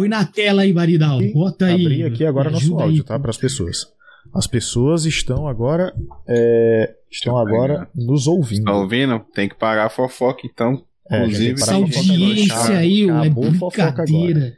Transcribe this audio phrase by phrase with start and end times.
[0.00, 1.18] põe na tela aí, Baridal.
[1.32, 1.84] Bota aí.
[1.86, 3.04] Abri aqui agora nosso áudio, aí.
[3.04, 3.18] tá?
[3.18, 3.86] Para as pessoas.
[4.34, 5.92] As pessoas estão agora.
[6.28, 8.64] é, estão agora nos ouvindo.
[8.64, 9.20] Tá ouvindo?
[9.34, 10.84] Tem que parar a fofoca, então.
[11.10, 14.52] É, Inclusive, Essa audiência aí, é brincadeira.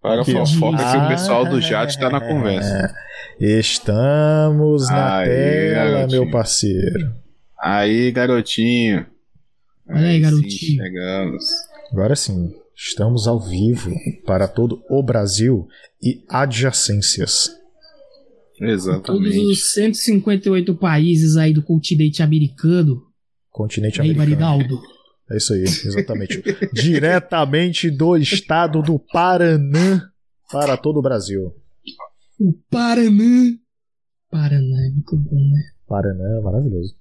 [0.00, 2.94] Para a fofoca que o Ah, pessoal do chat tá na conversa.
[3.38, 6.22] Estamos na Aí, tela, garotinho.
[6.22, 7.12] meu parceiro.
[7.60, 9.06] Aí, garotinho.
[9.88, 10.82] Olha aí, sim, garotinho.
[10.84, 11.44] chegamos.
[11.92, 13.94] Agora sim, estamos ao vivo
[14.24, 15.68] para todo o Brasil
[16.02, 17.50] e adjacências.
[18.58, 19.38] Todos Exatamente.
[19.38, 23.02] os 158 países aí do continente americano.
[23.50, 24.36] Continente Aí, americano.
[24.36, 24.80] Baridaldo.
[25.30, 26.42] É isso aí, exatamente.
[26.72, 30.10] Diretamente do estado do Paraná
[30.50, 31.54] para todo o Brasil.
[32.38, 33.56] O Paraná.
[34.30, 35.62] Paraná é muito bom, né?
[35.86, 36.94] Paraná, maravilhoso.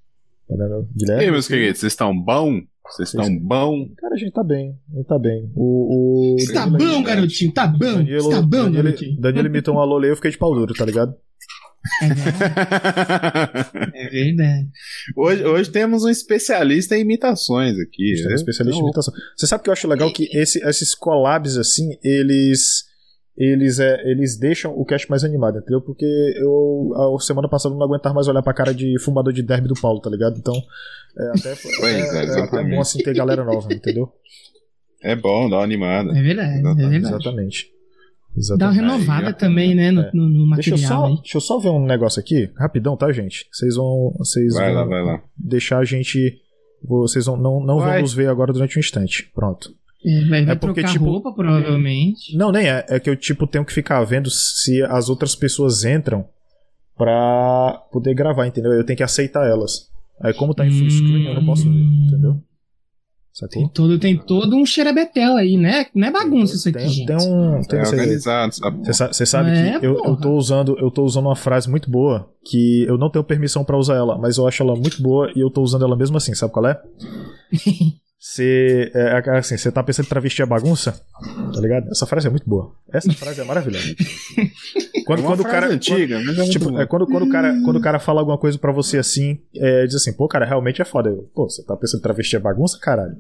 [0.48, 2.62] Paraná, E aí, meus queridos, vocês estão bom?
[2.90, 3.88] Vocês estão bom?
[3.98, 5.52] Cara, a gente tá bem, a gente tá bem.
[5.56, 7.78] O, o Tá Danilo- bom, garotinho, tá bom.
[7.80, 9.22] Danilo, Tá bom, Danilo, garotinho.
[9.22, 11.14] Danilo imitou um alô eu fiquei de pau duro, tá ligado?
[13.94, 14.68] É verdade.
[15.16, 18.14] hoje, hoje temos um especialista em imitações aqui.
[18.14, 18.36] A gente é um né?
[18.36, 19.14] especialista em Então, imitação.
[19.38, 22.88] Você sabe que eu acho legal que esse- esses collabs, assim, eles.
[23.42, 25.80] Eles, é, eles deixam o cast mais animado, entendeu?
[25.80, 26.04] Porque
[26.36, 29.80] eu, a semana passada, não aguentava mais olhar pra cara de fumador de derby do
[29.80, 30.36] Paulo, tá ligado?
[30.38, 30.54] Então,
[31.18, 32.76] é, até, Pois é, é, é, é exatamente.
[32.76, 34.12] bom assim ter galera nova, entendeu?
[35.02, 36.12] É bom, dá uma animada.
[36.18, 36.98] É verdade, é verdade.
[36.98, 37.66] Exatamente.
[37.66, 37.72] Dá
[38.32, 38.76] uma Exatamente.
[38.80, 40.12] renovada Aí, também, né, no, É.
[40.14, 41.02] no, no Deixa eu, material.
[41.02, 41.16] só, aí.
[41.22, 43.48] deixa eu só ver um negócio aqui, rapidão, tá, gente?
[43.52, 44.14] Vocês vão.
[44.18, 45.24] Vocês Vai vão lá, vai lá.
[45.38, 46.40] deixar a gente.
[46.84, 47.94] Vocês vão, não, não Vai.
[47.94, 49.30] vão nos ver agora durante um instante.
[49.34, 49.74] Pronto.
[50.06, 52.38] É, vai vai É porque, trocar tipo, roupa, provavelmente.
[52.38, 52.86] Não, nem é.
[52.88, 56.26] É que eu, tipo, tenho que ficar vendo se as outras pessoas entram
[56.98, 58.72] pra poder gravar, entendeu?
[58.74, 59.90] Eu tenho que aceitar elas.
[60.22, 62.42] Aí, como tá em full screen, eu não posso ver, entendeu?
[63.50, 65.86] Tem todo, tem todo um xerebetel aí, né?
[65.96, 67.08] Não é bagunça isso aqui, Tem, gente.
[67.08, 67.62] tem um.
[67.64, 68.80] Tem É você- organizado, sabe?
[68.86, 71.70] Você sa- você sabe É, que eu, eu tô usando eu tô usando uma frase
[71.70, 75.02] muito boa que eu não tenho permissão pra usar ela, mas eu acho ela muito
[75.02, 76.82] boa e eu tô usando ela mesmo assim, sabe qual é?
[78.22, 81.02] Você é, assim, você tá pensando em travesti a bagunça?
[81.54, 81.90] Tá ligado?
[81.90, 82.74] Essa frase é muito boa.
[82.92, 83.96] Essa frase é maravilhosa.
[85.10, 87.52] Quando, É uma quando o cara antiga, mas é Tipo, é quando, quando, o cara,
[87.64, 90.84] quando o cara fala alguma coisa pra você assim, é, diz assim, pô, cara, realmente
[90.84, 91.10] é foda.
[91.10, 93.18] Eu, Pô, você tá pensando em travesti é bagunça, caralho?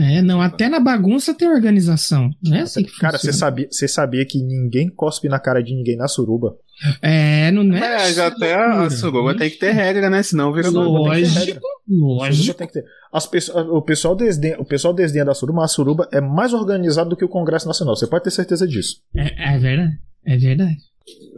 [0.00, 2.30] É, não, até na bagunça tem organização.
[2.42, 5.74] Não é assim que Cara, você sabia, você sabia que ninguém cospe na cara de
[5.74, 6.56] ninguém na suruba?
[7.00, 7.78] É, não é.
[7.78, 10.22] Mas até a suruba tem que ter regra, né?
[10.24, 12.58] Senão vira Suruba tem que ter Lógico, lógico.
[12.58, 12.84] tem que ter.
[13.12, 16.52] As pessoas, o, pessoal desdenha, o pessoal desdenha da suruba, mas a suruba é mais
[16.52, 17.94] organizado do que o Congresso Nacional.
[17.94, 19.02] Você pode ter certeza disso.
[19.14, 19.92] É, é verdade.
[20.24, 20.76] É verdade.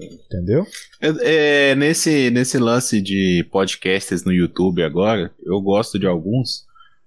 [0.01, 0.67] Entendeu?
[1.01, 6.67] É, nesse, nesse lance de podcasts no YouTube agora, eu gosto de alguns.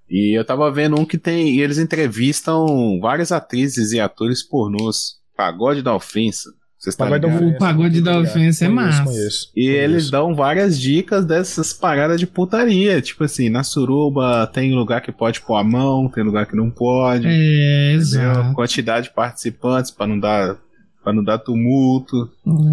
[0.10, 1.56] E eu tava vendo um que tem.
[1.56, 5.16] E eles entrevistam várias atrizes e atores pornôs.
[5.36, 6.50] Pagode da ofensa.
[6.78, 7.56] Vocês estão Pagode da ligados?
[7.56, 9.04] O pagode da ofensa é Conheço, massa.
[9.04, 9.84] Conheço, E conheço.
[9.84, 13.00] eles dão várias dicas dessas paradas de putaria.
[13.02, 16.70] Tipo assim, na suruba tem lugar que pode pôr a mão, tem lugar que não
[16.72, 17.28] pode.
[17.28, 18.54] É, exato.
[18.56, 20.58] Quantidade de participantes pra não dar,
[21.04, 22.30] pra não dar tumulto.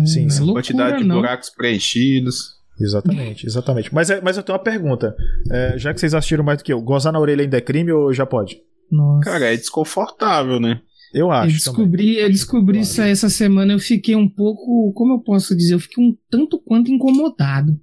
[0.07, 0.39] Sim, é sim.
[0.41, 1.17] loucura, quantidade de não.
[1.17, 2.57] buracos preenchidos.
[2.81, 3.93] Exatamente, exatamente.
[3.93, 5.15] Mas, é- mas eu tenho uma pergunta.
[5.51, 7.91] É, já que vocês assistiram mais do que eu, gozar na orelha ainda é crime
[7.93, 8.59] ou já pode?
[8.91, 9.29] Nossa.
[9.31, 10.81] Cara, é desconfortável, né?
[11.13, 11.55] Eu eu acho.
[11.55, 12.83] descobri, eu descobri Claro.
[12.89, 13.73] isso aí essa semana.
[13.73, 17.79] Eu fiquei um pouco, como eu posso dizer, eu fiquei um tanto quanto incomodado.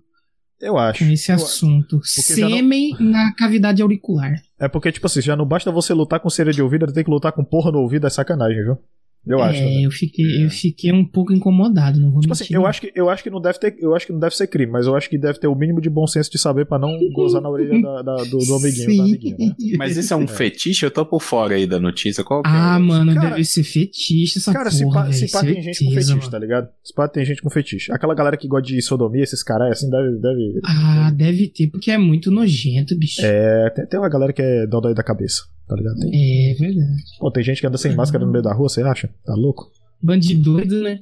[0.62, 1.04] Eu acho.
[1.06, 2.00] com esse Eu- assunto.
[2.36, 4.34] já não- Sêmen na cavidade auricular.
[4.58, 7.10] É porque, tipo assim, já não basta você lutar com cera de ouvido, tem que
[7.10, 8.78] lutar com porra no ouvido, é sacanagem, viu?
[9.28, 9.60] Eu acho.
[9.60, 9.84] é, também.
[9.84, 12.46] eu fiquei, eu fiquei um pouco incomodado, não vou Tipo mentir.
[12.46, 14.36] assim, eu acho, que, eu acho que não deve ter, eu acho que não deve
[14.36, 16.66] ser crime, mas eu acho que deve ter o mínimo de bom senso de saber
[16.66, 19.56] pra não gozar na orelha da- da- do, do amiguinho, da amiguinha, né?
[19.78, 20.86] Mas isso é um fetiche?
[20.86, 22.24] Eu tô por fora aí da notícia.
[22.24, 22.80] Qual que Ah, é?
[22.80, 25.92] mano, Cara- deve ser fetiche essa Cara, se porra, pá, se pá tem gente com
[25.92, 26.30] fetiche, mano.
[26.30, 26.70] tá ligado?
[26.84, 27.92] Se pá tem gente com fetiche.
[27.92, 30.18] Aquela galera que gosta de sodomia, esses caras, assim, deve.
[30.20, 33.22] deve Ah, deve ter, porque é muito nojento, bicho.
[33.24, 36.00] é, tem, tem uma galera que é dodói da cabeça, tá ligado?
[36.00, 37.04] Tem, É verdade.
[37.20, 39.10] pô, tem gente que anda sem máscara no meio da rua, você acha?
[39.26, 39.70] Tá louco?
[40.02, 41.00] Bandido doido, né?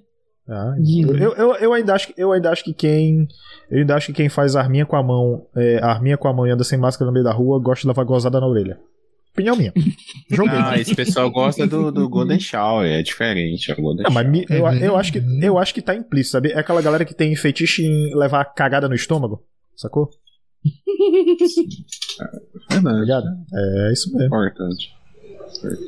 [0.47, 3.27] Ah, De- eu, eu, eu, ainda acho que, eu ainda acho que quem.
[3.71, 6.45] Eu ainda acho que quem faz arminha com a mão, é, arminha com a mão
[6.45, 8.77] e anda sem máscara no meio da rua, gosta de levar gozada na orelha.
[9.31, 9.71] Opinião minha.
[10.29, 10.51] Joguei.
[10.59, 13.71] Ah, esse pessoal gosta do, do Golden Shower, é diferente.
[13.71, 14.31] É o Golden Não, mas Shower.
[14.31, 16.51] mi- eu, eu, acho que, eu acho que tá implícito, sabe?
[16.51, 19.41] É aquela galera que tem fetiche em levar cagada no estômago,
[19.77, 20.09] sacou?
[22.69, 23.27] Tá Verdade.
[23.53, 24.25] É isso mesmo.
[24.27, 24.93] Importante.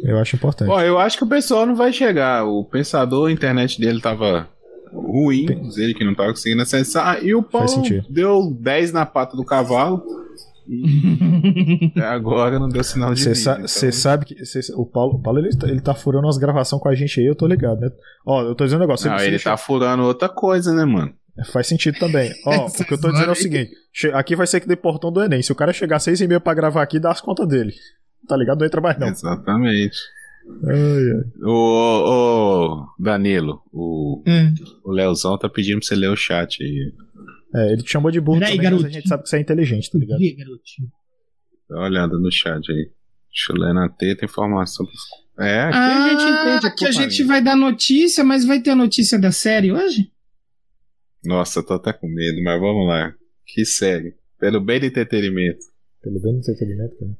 [0.04, 0.69] Eu acho importante.
[0.69, 2.45] Ó, eu acho que o pessoal não vai chegar.
[2.45, 4.48] O pensador, a internet dele tava
[4.94, 7.24] ruim, diz ele que não tava conseguindo acessar.
[7.25, 7.68] E o Paulo
[8.10, 10.04] deu 10 na pata do cavalo
[10.68, 15.16] E até agora não deu sinal de Você sa então- sabe que cê- o Paulo,
[15.16, 17.45] o Paulo ele, tá, ele tá furando umas gravações com a gente aí, eu tô
[17.48, 17.89] ligado, né?
[18.25, 19.10] Ó, eu tô dizendo um negócio.
[19.10, 21.13] Não, ele deixa- tá furando outra coisa, né, mano?
[21.51, 22.31] Faz sentido também.
[22.45, 23.71] Ó, o que eu tô dizendo é o seguinte:
[24.13, 25.41] aqui vai ser que dê portão do Enem.
[25.41, 27.73] Se o cara chegar seis e meia pra gravar aqui, dá as contas dele.
[28.27, 28.59] Tá ligado?
[28.59, 29.07] Não entra mais, não.
[29.09, 29.97] Exatamente.
[30.67, 31.43] Ai, ai.
[31.43, 31.51] Ô,
[32.09, 34.53] ô, Danilo, o, Hum.
[34.83, 36.93] o Leozão tá pedindo pra você ler o chat aí.
[37.55, 38.93] É, ele te chamou de burro Peraí, também, mas a garotinho.
[39.01, 40.19] gente sabe que você é inteligente, tá ligado?
[40.19, 40.88] Vê, garotinho.
[41.67, 42.89] Tá olhando no chat aí.
[43.31, 44.85] Deixa eu ler na teta informação.
[45.39, 46.23] É, aqui a Ah, gente
[46.59, 46.75] entende.
[46.75, 50.09] que a gente vai dar notícia, mas vai ter a notícia da série hoje?
[51.25, 53.13] Nossa, eu tô até com medo, mas vamos lá.
[53.45, 54.13] Que série.
[54.39, 55.60] Pelo bem do entretenimento.
[56.01, 57.12] Pelo bem do entretenimento, cara.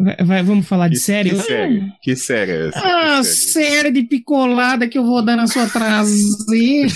[0.00, 1.44] Vai, vai- vamos falar de Que, série que hoje?
[1.46, 1.82] série?
[2.02, 2.78] Que série é essa?
[2.84, 3.66] Ah, série?
[3.66, 6.88] série de picolada que eu vou dar na sua traseira.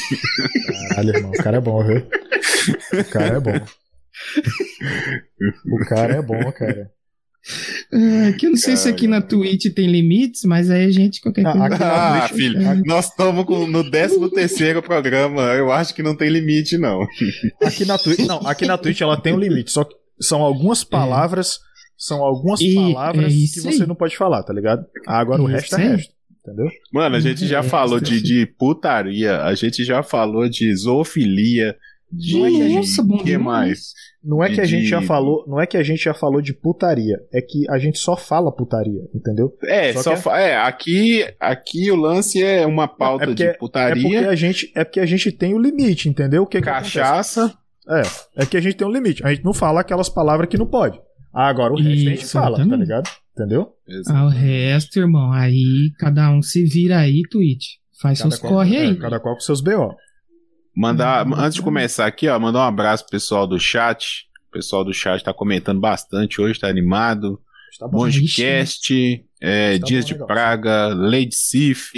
[0.89, 1.97] Caralho, irmão, o cara é bom, viu?
[3.01, 3.67] O cara é bom.
[5.73, 6.91] O cara é bom, cara.
[7.93, 11.21] Ah, que eu não sei se aqui na Twitch tem limites, mas aí a gente
[11.21, 11.79] qualquer Ah, coisa.
[11.85, 15.43] Ah, Twitch- filho, nós estamos no 13 terceiro programa.
[15.55, 17.07] Eu acho que não tem limite, não.
[17.63, 20.85] Aqui na Twitch, não, aqui na Twitch ela tem um limite, só que são algumas
[20.85, 21.59] palavras,
[21.99, 23.89] são algumas E- palavras é que você aí.
[23.89, 24.85] não pode falar, tá ligado?
[25.07, 26.13] Ah, agora o Isso resto é resto,
[26.47, 26.71] entendeu?
[26.93, 31.77] Mano, a gente já É, falou de, de putaria, a gente já falou de zoofilia.
[32.13, 33.93] Não é que Nossa, bom que mais?
[34.23, 36.41] Não é que a De- gente já falou, não é que a gente já falou
[36.41, 39.53] de putaria, é que a gente só fala putaria, entendeu?
[39.65, 43.27] É, Só só que é- fa- é, aqui, aqui o lance é uma pauta É
[43.27, 46.43] porque- de É putaria, porque a gente, é porque a gente tem o limite, entendeu?
[46.43, 47.47] O que que cachaça.
[47.87, 48.27] acontece?
[48.37, 49.25] É, é que a gente tem um limite.
[49.27, 51.01] A gente não fala aquelas palavras que não pode.
[51.35, 53.11] Ah, agora o resto a gente Isso, fala, tá ligado?
[53.35, 53.71] Entendeu?
[54.09, 57.77] Ah, o resto, irmão, aí cada um se vira aí, Twitch.
[58.01, 58.97] Faz seus qual, corre é, aí.
[58.97, 59.95] cada qual com seus BO.
[60.75, 61.35] Mandar, Uhum.
[61.35, 64.27] antes de começar aqui, ó, mandar um abraço pro pessoal do chat.
[64.49, 67.41] O pessoal do chat tá comentando bastante hoje, tá animado.
[67.79, 67.89] Tá.
[67.89, 70.27] Bondcast, é, Tá Dias de negócio.
[70.35, 71.93] Praga, Lady Sif,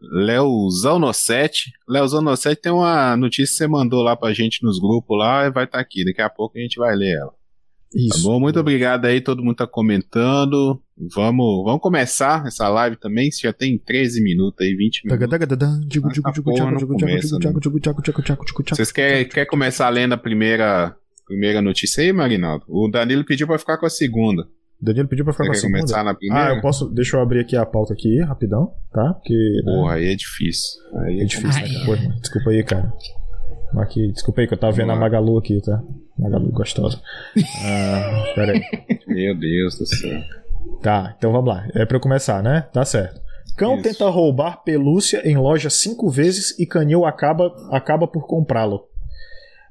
[0.00, 1.70] Leozão no 7.
[1.88, 5.46] Leozão no 7 tem uma notícia que você mandou lá pra gente nos grupos lá
[5.46, 6.04] e vai estar aqui.
[6.04, 7.32] Daqui a pouco a gente vai ler ela.
[7.92, 8.22] Tá Isso.
[8.22, 8.40] bom?
[8.40, 10.80] Muito obrigado aí, todo mundo tá comentando.
[11.14, 15.18] Vamos, vamos começar essa live também, se já tem 13 minutos aí, 20 minutos.
[18.76, 20.94] Vocês querem quer começar lendo a primeira,
[21.26, 22.64] primeira notícia aí, Marinaldo?
[22.68, 24.46] O Danilo pediu pra ficar com a segunda.
[24.80, 25.78] Danilo pediu pra ficar Você com a segunda.
[25.80, 26.54] começar na Ah, primeira?
[26.54, 26.88] eu posso.
[26.90, 29.14] Deixa eu abrir aqui a pauta aqui, rapidão, tá?
[29.14, 29.34] Porque.
[29.64, 30.80] né, Porra, aí é difícil.
[31.04, 31.84] Aí é difícil, né?
[31.86, 32.92] Pô, desculpa aí, cara.
[33.78, 34.96] Aqui, desculpa aí que eu tava vendo a.
[34.96, 35.82] Magalu aqui, tá?
[36.18, 37.00] Magalu gostosa.
[37.64, 38.62] Ah, pera aí.
[39.06, 40.20] Meu Deus do céu.
[40.80, 41.66] Tá, então vamos lá.
[41.74, 42.66] É pra eu começar, né?
[42.72, 43.20] Tá certo.
[43.56, 43.82] Cão Isso.
[43.82, 48.86] tenta roubar pelúcia em loja cinco vezes e canil acaba, acaba por comprá-lo.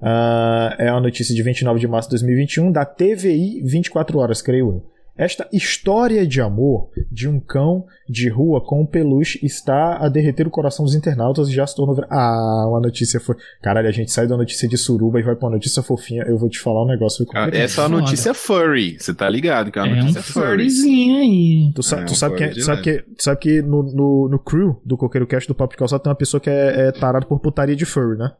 [0.02, 4.72] Ah, é uma notícia de 29 de março de 2021 da TVI 24 horas, creio
[4.72, 4.91] eu.
[5.18, 10.48] Esta história de amor de um cão de rua com um peluche está a derreter
[10.48, 12.04] o coração dos internautas e já se tornou.
[12.10, 13.36] Ah, uma notícia foi.
[13.62, 16.24] Caralho, a gente sai da notícia de suruba e vai pra uma notícia fofinha.
[16.24, 17.26] Eu vou te falar um negócio.
[17.36, 17.50] Ah.
[17.52, 18.02] Essa é uma Foda.
[18.04, 18.98] notícia furry.
[19.00, 20.48] Você tá ligado que é uma É um notícia furry.
[20.48, 21.72] furryzinho aí.
[21.76, 24.40] Tu, sa É, tu um sabe, que, de sabe, que, sabe que no, no, no
[24.40, 27.28] crew do Coqueiro Cast do Papo de Calçado tem uma pessoa que é, é tarado
[27.28, 28.32] por putaria de furry, né?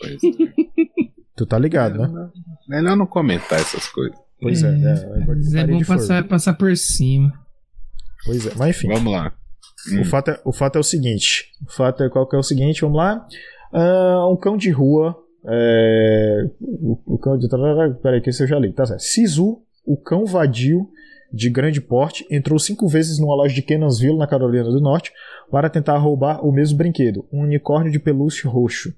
[0.00, 1.08] Pois é.
[1.36, 2.28] Tu tá ligado, né?
[2.68, 4.18] Melhor não comentar essas coisas.
[4.40, 7.32] Pois é, é, é, Mas é bom passar, passar por cima.
[8.24, 8.88] Pois é, mas enfim.
[8.88, 9.32] Vamos lá.
[9.92, 10.00] Hum.
[10.00, 11.50] O fato, é, o fato é o seguinte.
[11.66, 13.26] O fato é qual que é o seguinte, vamos lá.
[13.72, 15.16] Ah, um cão de rua.
[15.46, 17.48] É, o, o cão de.
[18.02, 18.72] Peraí, que esse eu já li.
[18.72, 19.00] Tá certo.
[19.00, 20.88] Sisu, o cão vadio
[21.32, 25.12] de grande porte, entrou cinco vezes numa loja de Cannonsville, na Carolina do Norte,
[25.50, 28.94] para tentar roubar o mesmo brinquedo, um unicórnio de pelúcia roxo.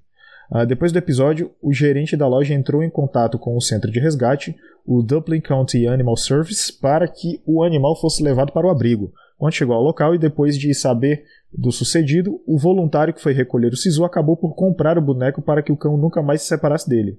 [0.51, 4.01] Ah, depois do episódio, o gerente da loja entrou em contato com o centro de
[4.01, 4.57] resgate,
[4.87, 9.13] o Dublin County Animal Service, para que o animal fosse levado para o abrigo.
[9.39, 13.73] Quando chegou ao local e depois de saber do sucedido, o voluntário que foi recolher
[13.73, 16.89] o Sisu acabou por comprar o boneco para que o cão nunca mais se separasse
[16.89, 17.19] dele.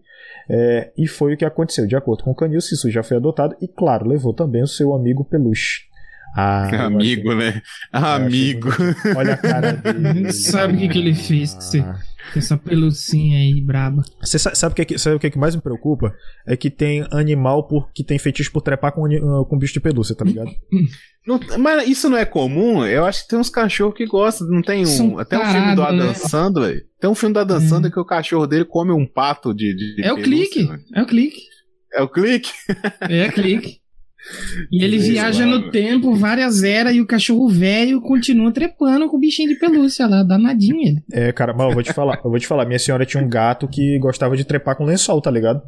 [0.50, 1.88] É, e foi o que aconteceu.
[1.88, 4.68] De acordo com o canil, o Sisu já foi adotado e, claro, levou também o
[4.68, 5.91] seu amigo peluche.
[6.36, 7.62] Ah, Amigo, né?
[7.92, 8.70] Amigo.
[9.16, 10.22] Olha a cara dele.
[10.22, 12.00] Não sabe o que, que ele fez com, você, Ah.
[12.36, 14.02] essa pelucinha aí braba.
[14.22, 16.14] Você sa- sabe o que, é que- sabe o que, é que mais me preocupa?
[16.48, 19.80] É que tem animal por, que tem fetiche por trepar com, ah, com bicho de
[19.82, 20.50] pelúcia, tá ligado?
[21.28, 22.84] Não- mas isso não é comum?
[22.84, 24.48] Eu acho que tem uns cachorros que gostam.
[24.48, 24.86] Não tem um.
[24.88, 26.14] São até um filme do Adam né?
[26.16, 26.82] Sandler.
[27.00, 27.70] Tem um filme do Adam Hum.
[27.70, 29.76] Sandler que o cachorro dele come um pato de.
[29.76, 30.64] de- É o pelúcia, clique.
[30.68, 30.82] velho.
[30.96, 31.42] É o clique.
[31.94, 32.50] É o clique?
[33.08, 33.81] É o clique.
[34.72, 35.66] E ele viaja mano.
[35.66, 40.08] no tempo, várias eras, e o cachorro velho continua trepando com o bichinho de pelúcia
[40.08, 41.04] lá, danadinho ele.
[41.12, 43.28] É, cara, mas eu vou te falar, eu vou te falar, minha senhora tinha um
[43.30, 45.62] gato que gostava de trepar com lençol, tá ligado?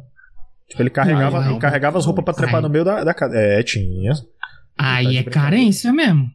[0.68, 2.62] Tipo, ele carregava, Ai, ai, ele carregava as roupas pra trepar ai.
[2.62, 3.36] no meio da, da casa.
[3.36, 4.12] É, tinha.
[4.78, 6.30] Aí Tá é carência mesmo.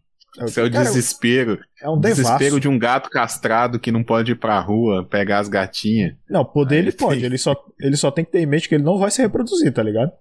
[0.46, 1.60] Isso é o Cara, desespero.
[1.82, 2.60] É um desespero devasso.
[2.60, 6.14] de um gato castrado que não pode ir pra rua pegar as gatinhas.
[6.30, 7.18] Não, poder Aí ele ele pode.
[7.20, 9.22] tem- Ele só, ele só tem que ter em mente que ele não vai se
[9.22, 10.12] reproduzir, tá ligado?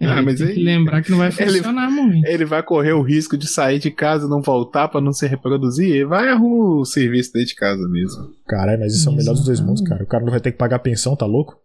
[0.00, 2.26] Ah, É, mas tem aí- que lembrar que não vai Ele- funcionar muito.
[2.26, 5.26] Ele vai correr o risco de sair de casa e não voltar pra não se
[5.26, 5.88] reproduzir?
[5.90, 8.30] Ele vai arrumar o serviço dentro de casa mesmo.
[8.46, 10.02] Caralho, mas isso é o melhor dos dois mundos, cara.
[10.02, 11.58] O cara não vai ter que pagar pensão, tá louco?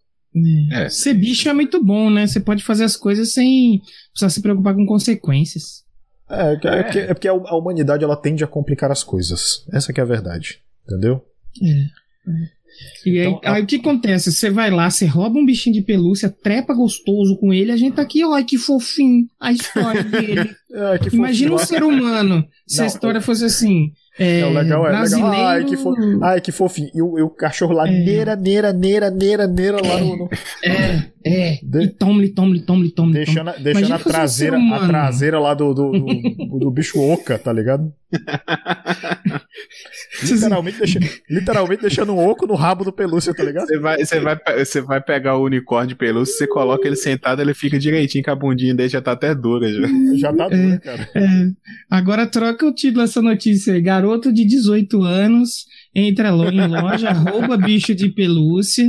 [0.72, 0.90] É.
[0.90, 2.28] Ser bicho é muito bom, né?
[2.28, 5.84] Você pode fazer as coisas sem precisar se preocupar com consequências.
[6.30, 9.66] É, é, é porque, é porque a humanidade ela tende a complicar as coisas.
[9.72, 10.60] Essa que é a verdade.
[10.86, 11.24] Entendeu?
[13.06, 14.32] E aí, Então, a- aí o que acontece?
[14.32, 17.96] Você vai lá, você rouba um bichinho de pelúcia, trepa gostoso com ele, a gente
[17.96, 20.50] tá aqui, ó, que fofinho a história dele.
[20.74, 23.92] É, que Imagina um ser humano se a Não, história fosse assim.
[24.18, 25.00] É, Não, legal, é legal.
[25.02, 25.36] brasileiro.
[25.46, 26.90] Ai, que fo- Ai, que fofinho.
[26.96, 27.92] E o, e o cachorro lá, É.
[27.92, 30.30] neira, neira, neira, neira, neira, lá no-
[30.64, 31.60] É, é.
[31.64, 33.26] De- E tome-lhe, tome-lhe, tome-lhe, tome-lhe.
[33.26, 37.00] deixando a, deixando a um traseira, ser a traseira lá do, do, do, do bicho
[37.02, 37.92] oca, tá ligado?
[40.24, 43.68] literalmente, deixa, literalmente deixando um oco no rabo do pelúcia, tá ligado?
[43.68, 47.42] Você vai, você, vai, você vai pegar o unicórnio de pelúcia, você coloca ele sentado,
[47.42, 49.68] ele fica direitinho, que a bundinha dele já tá até dura.
[49.72, 49.88] Já.
[50.18, 51.10] Já tá duro, cara.
[51.16, 51.48] É,
[51.90, 53.82] agora troca o título dessa notícia aí.
[53.82, 58.86] Garoto de 18 anos entra em loja, rouba bicho de pelúcia.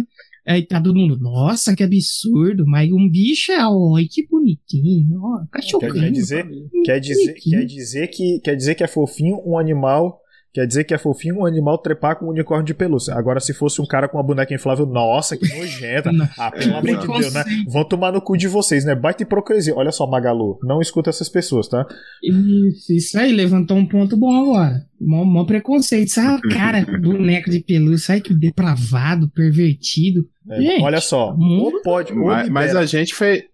[0.47, 2.65] Aí tá todo mundo, nossa, que absurdo.
[2.67, 5.21] Mas um bicho é, oi, que bonitinho.
[5.21, 5.93] Ó, cachorrinho.
[5.93, 6.47] Quer, quer dizer,
[6.85, 10.23] quer, dizer, quer, dizer que, quer dizer que é fofinho um animal.
[10.57, 13.15] Quer dizer que é fofinho um animal trepar com um unicórnio de pelúcia.
[13.15, 16.11] Agora, se fosse um cara com uma boneca inflável, nossa, que nojenta.
[16.39, 17.45] Ah, pelo amor de Deus, né?
[17.69, 18.95] Vão tomar no cu de vocês, né?
[18.95, 19.75] Baita hipocrisia.
[19.75, 21.87] Olha só, Magalu, não escuta essas pessoas, tá?
[22.23, 24.81] Isso, isso aí, levantou um ponto bom agora.
[24.99, 26.09] Mó, mó preconceito.
[26.11, 30.27] Sabe, cara, boneco de pelúcia, ai que depravado, pervertido.
[30.51, 33.45] É, Gente, olha só, mundo ou pode, ou Mas, mas a gente fez.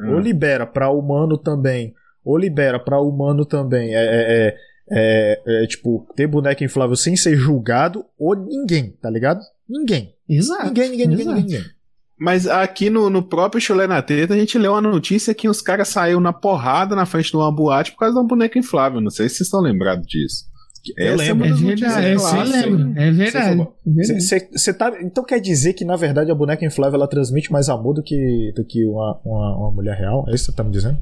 [0.00, 3.94] ou libera pra humano também, ou libera pra humano também.
[3.94, 4.56] É, é, é,
[4.90, 9.40] é, é, tipo, ter boneca inflável sem ser julgado, ou ninguém, tá ligado?
[9.68, 10.14] Ninguém.
[10.28, 10.66] Exato.
[10.66, 11.40] Ninguém, ninguém, ninguém, exato.
[11.40, 11.58] ninguém.
[11.58, 11.80] ninguém.
[12.18, 15.62] Mas aqui no, no próprio Chulé na Treta, a gente leu uma notícia que os
[15.62, 19.00] caras saíram na porrada na frente de uma boate por causa de uma boneca inflável.
[19.00, 20.50] Não sei se vocês estão lembrados disso.
[20.96, 21.46] Eu Essa lembro.
[21.46, 23.00] É verdade, é, lembro.
[23.00, 23.48] É verdade.
[23.48, 23.74] falou.
[23.86, 24.20] é verdade.
[24.22, 27.52] Cê- cê- cê tá, então quer dizer que, na verdade, a boneca inflável ela transmite
[27.52, 30.24] mais amor do que, do que uma, uma, uma mulher real?
[30.28, 30.98] É isso que você tá me dizendo?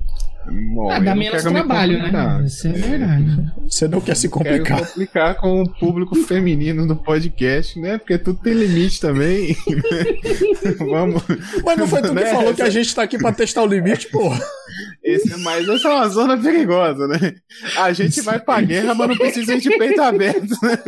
[0.51, 2.39] Bom, Ah, dá menos me trabalho, complicar.
[2.41, 2.47] né?
[2.47, 3.53] Isso é verdade.
[3.69, 4.79] Você não quer se Quero complicar.
[4.87, 7.99] complicar com o público feminino do podcast, né?
[7.99, 9.57] Porque tudo tem limite também.
[10.79, 11.23] Vamos.
[11.65, 12.27] Mas não foi tu que Né?
[12.27, 14.41] falou que a gente tá aqui pra testar o limite, porra.
[15.03, 17.35] Esse, mas essa é uma zona perigosa, né?
[17.77, 20.79] A gente vai pra guerra, mas não precisa ir de peito aberto, né?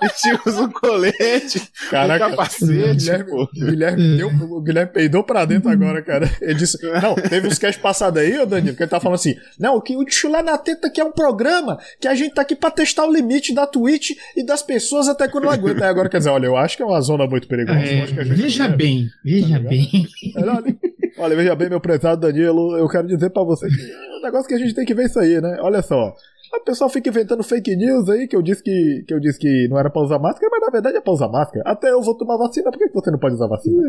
[0.00, 5.24] A gente usa um colete, Caraca, um capacete, Guilherme, o Guilherme, deu, o Guilherme peidou
[5.24, 6.30] pra dentro agora, cara.
[6.40, 6.78] Ele disse.
[6.82, 9.80] Não, teve uns cast passados aí, ô Danilo, que ele tá falando assim: Não, o
[9.80, 12.70] que o Chulé na Teta aqui é um programa que a gente tá aqui pra
[12.70, 15.84] testar o limite da Twitch e das pessoas até quando não aguenta.
[15.84, 17.78] Aí agora quer dizer, olha, eu acho que é uma zona muito perigosa.
[17.80, 18.76] É, acho que a gente veja deve.
[18.76, 19.68] bem, veja ligado?
[19.68, 20.06] bem.
[20.36, 20.76] Olha, olha,
[21.18, 24.48] olha, veja bem, meu prezado Danilo, eu quero dizer pra você que é um negócio
[24.48, 25.58] que a gente tem que ver isso aí, né?
[25.60, 26.14] Olha só.
[26.54, 29.68] A pessoa fica inventando fake news aí, que eu disse que, que eu disse que
[29.70, 31.62] não era pra usar máscara, mas na verdade é pra usar máscara.
[31.66, 33.82] Até eu vou tomar vacina, por que que você não pode usar vacina?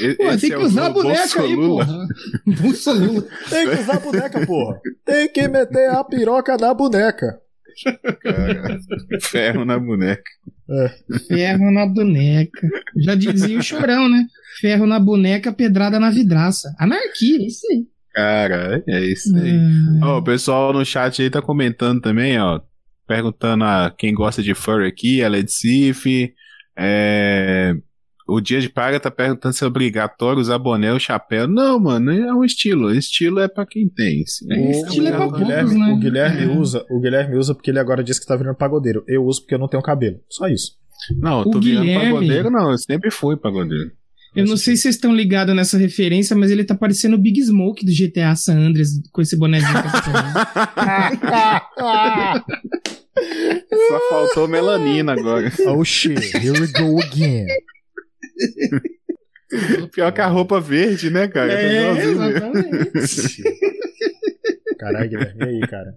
[0.00, 1.84] E- Pô, esse tem é que o usar a boneca aí, Lula.
[1.84, 2.06] porra.
[2.62, 3.24] Bolsa Lula.
[3.50, 4.80] Tem que usar a boneca, porra.
[5.04, 7.38] Tem que meter a piroca na boneca.
[8.20, 8.78] Cara,
[9.22, 10.30] ferro na boneca.
[11.26, 12.68] Ferro na boneca.
[12.96, 14.24] Já dizia o chorão, né?
[14.60, 16.74] Ferro na boneca, pedrada na vidraça.
[16.78, 17.84] Anarquia, isso aí.
[18.12, 19.52] Cara, é isso aí.
[20.02, 22.60] Ó, o pessoal no chat aí tá comentando também, ó.
[23.06, 26.32] Perguntando a quem gosta de furry aqui, ela é de Cif.
[26.76, 27.74] É...
[28.32, 31.48] O Dia de Praga tá perguntando se é obrigatório usar boné ou chapéu.
[31.48, 32.94] Não, mano, é um estilo.
[32.94, 34.24] Estilo é pra quem tem.
[34.26, 34.46] sim.
[34.52, 35.92] É, estilo é pra o, Guilherme, né?
[35.92, 36.48] o Guilherme É.
[36.58, 39.02] usa, o Guilherme usa porque ele agora disse que tá virando pagodeiro.
[39.08, 40.18] Eu uso porque eu não tenho cabelo.
[40.28, 40.72] Só isso.
[41.18, 42.70] Não, eu O tô virando Guilherme- pagodeiro, não.
[42.70, 43.90] Eu sempre fui pagodeiro.
[44.36, 47.42] Eu não sei se vocês estão ligados nessa referência, mas ele tá parecendo o Big
[47.42, 49.72] Smoke do GTA San Andreas com esse bonézinho.
[53.88, 55.52] Só faltou melanina agora.
[55.66, 57.46] oh shit, here we go again.
[59.92, 61.48] Pior que a roupa verde, né, cara?
[61.52, 63.42] Tá é, exatamente.
[64.78, 65.94] Caralho, e aí, cara?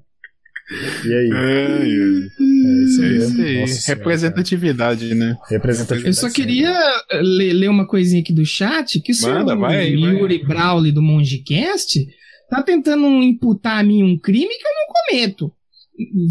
[1.06, 1.30] E aí?
[1.32, 3.18] É isso É aí.
[3.18, 3.60] isso aí.
[3.62, 5.36] Nossa senhora, Representatividade, né?
[5.36, 5.50] cara.
[5.52, 6.08] Representatividade.
[6.08, 6.74] Eu só queria
[7.12, 10.16] eh, ler, ler uma coisinha aqui do chat, que o senhor Manda, vai aí, vai.
[10.16, 12.08] Yuri Brawley do Mongecast
[12.50, 14.94] tá tentando imputar a mim um crime que eu não
[15.28, 15.52] cometo.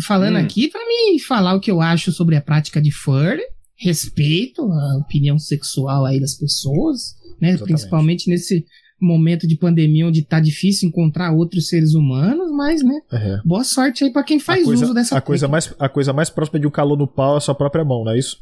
[0.05, 0.41] Falando Hum.
[0.41, 3.43] aqui pra me falar o que eu acho sobre a prática de furry,
[3.83, 7.59] respeito a opinião sexual aí das pessoas, né?
[7.59, 8.65] Principalmente nesse
[9.01, 13.01] momento de pandemia onde tá difícil encontrar outros seres humanos, mas, né?
[13.13, 13.41] É.
[13.45, 16.31] Boa sorte aí pra quem faz coisa, uso dessa a coisa mais A coisa mais
[16.31, 18.39] próxima de um calor no pau é a sua própria mão, não é isso?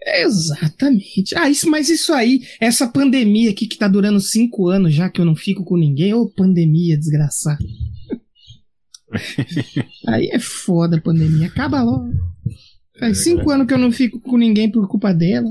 [0.00, 1.36] Exatamente.
[1.36, 5.20] Ah, isso, mas isso aí, essa pandemia aqui que tá durando cinco anos já que
[5.20, 7.58] eu não fico com ninguém, ô pandemia desgraçada.
[10.06, 12.12] aí é foda a pandemia, acaba logo.
[12.98, 13.54] Faz É, cinco cara.
[13.54, 15.48] anos que eu não fico com ninguém por culpa dela.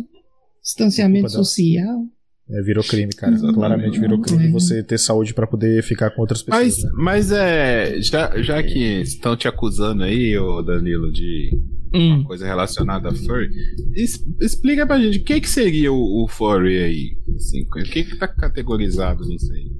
[0.63, 1.44] Distanciamento culpa dela.
[1.44, 2.06] social.
[2.50, 3.34] É, virou crime, cara.
[3.34, 3.56] Exatamente.
[3.56, 4.51] Claramente virou crime É.
[4.51, 6.63] você ter saúde pra poder ficar com outras pessoas.
[6.63, 6.89] Mas, né?
[6.96, 8.01] mas é.
[8.01, 11.51] Já, já que estão te acusando aí, ô Danilo, de
[11.94, 12.24] Hum.
[12.25, 13.50] coisa relacionada a furry,
[13.96, 17.18] es- explica pra gente o que, que seria o, o furry aí?
[17.36, 19.72] Assim, o que, que tá categorizado nisso aí?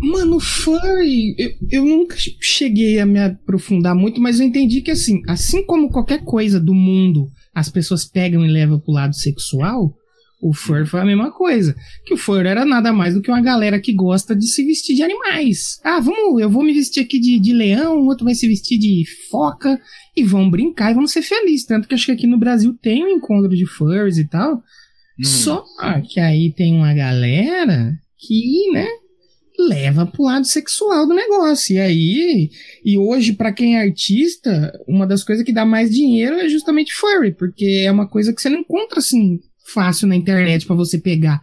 [0.00, 5.22] Mano, furry, eu, eu nunca cheguei a me aprofundar muito, mas eu entendi que assim,
[5.26, 9.92] assim como qualquer coisa do mundo as pessoas pegam e levam pro lado sexual,
[10.40, 11.74] o fur foi a mesma coisa.
[12.06, 14.94] Que o fur era nada mais do que uma galera que gosta de se vestir
[14.94, 15.80] de animais.
[15.82, 18.78] Ah, vamos, eu vou me vestir aqui de, de leão, o outro vai se vestir
[18.78, 19.80] de foca,
[20.16, 21.66] e vão brincar e vão ser felizes.
[21.66, 24.56] Tanto que acho que aqui no Brasil tem um encontro de furs e tal.
[25.18, 25.24] Hum.
[25.24, 25.64] Só
[26.08, 28.86] que aí tem uma galera que, né,
[29.58, 31.74] leva pro lado sexual do negócio.
[31.74, 32.50] E aí,
[32.84, 36.94] e hoje, pra quem é artista, uma das coisas que dá mais dinheiro é justamente
[36.94, 39.40] furry, porque é uma coisa que você não encontra assim
[39.72, 41.40] fácil na internet pra você pegar.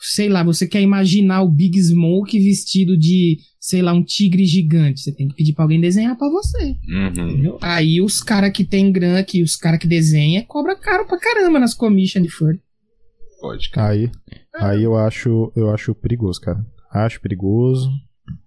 [0.00, 5.00] Sei lá, você quer imaginar o Big Smoke vestido de, sei lá, um tigre gigante.
[5.00, 6.76] Você tem que pedir pra alguém desenhar pra você.
[6.88, 7.58] Uhum.
[7.60, 11.58] Aí os cara que tem grana, que os cara que desenha, cobra caro pra caramba
[11.58, 12.60] nas commission de furry.
[13.40, 13.70] Pode.
[13.76, 14.10] Aí,
[14.54, 16.64] aí eu acho, eu acho perigoso, cara.
[16.92, 17.90] Acho perigoso.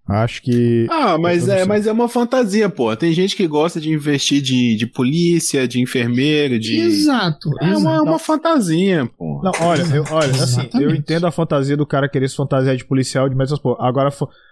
[0.08, 2.94] Acho que Ah, mas é, mas é uma fantasia, pô.
[2.96, 6.78] Tem gente que gosta de investir de, de polícia, de enfermeiro, de.
[6.78, 7.50] Exato.
[7.62, 8.04] É uma, exato.
[8.04, 9.42] uma fantasia, pô.
[9.42, 12.84] Não, olha, eu, olha, assim, eu entendo a fantasia do cara querer se fantasiar de
[12.84, 13.78] policial de metas, pô.
[13.80, 14.10] Agora,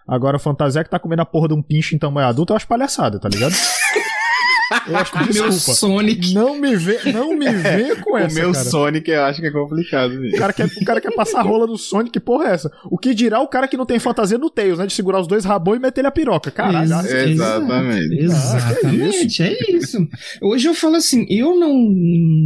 [0.08, 2.67] agora fantasia que tá comendo a porra de um pinche em tamanho adulto, eu acho
[2.67, 3.53] palhaçada, tá ligado?
[4.88, 5.79] Eu acho que Meu desculpa.
[5.79, 6.33] Sonic.
[6.33, 8.65] Não me vê, não me vê com o essa, meu cara.
[8.65, 10.13] Sonic eu acho que é complicado.
[10.13, 12.71] O cara, quer, o cara quer passar a rola no Sonic, que porra é essa?
[12.86, 14.86] O que dirá o cara que não tem fantasia no Tails, né?
[14.88, 16.51] De segurar os dois rabões e meter ele a piroca.
[16.51, 18.15] Caralho, Ex- ah, Exatamente.
[18.23, 19.97] Exatamente, é isso.
[20.41, 21.73] Hoje eu falo assim, eu não,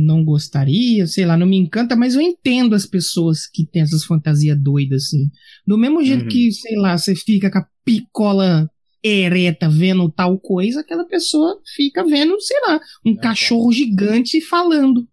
[0.06, 4.04] não gostaria, sei lá, não me encanta, mas eu entendo as pessoas que têm essas
[4.04, 5.30] fantasias doidas, assim.
[5.66, 6.30] Do mesmo jeito Uhum.
[6.30, 8.70] que, sei lá, você fica com a picola
[9.04, 15.08] ereta vendo tal coisa, aquela pessoa fica vendo, sei lá, um É, cachorro gigante falando.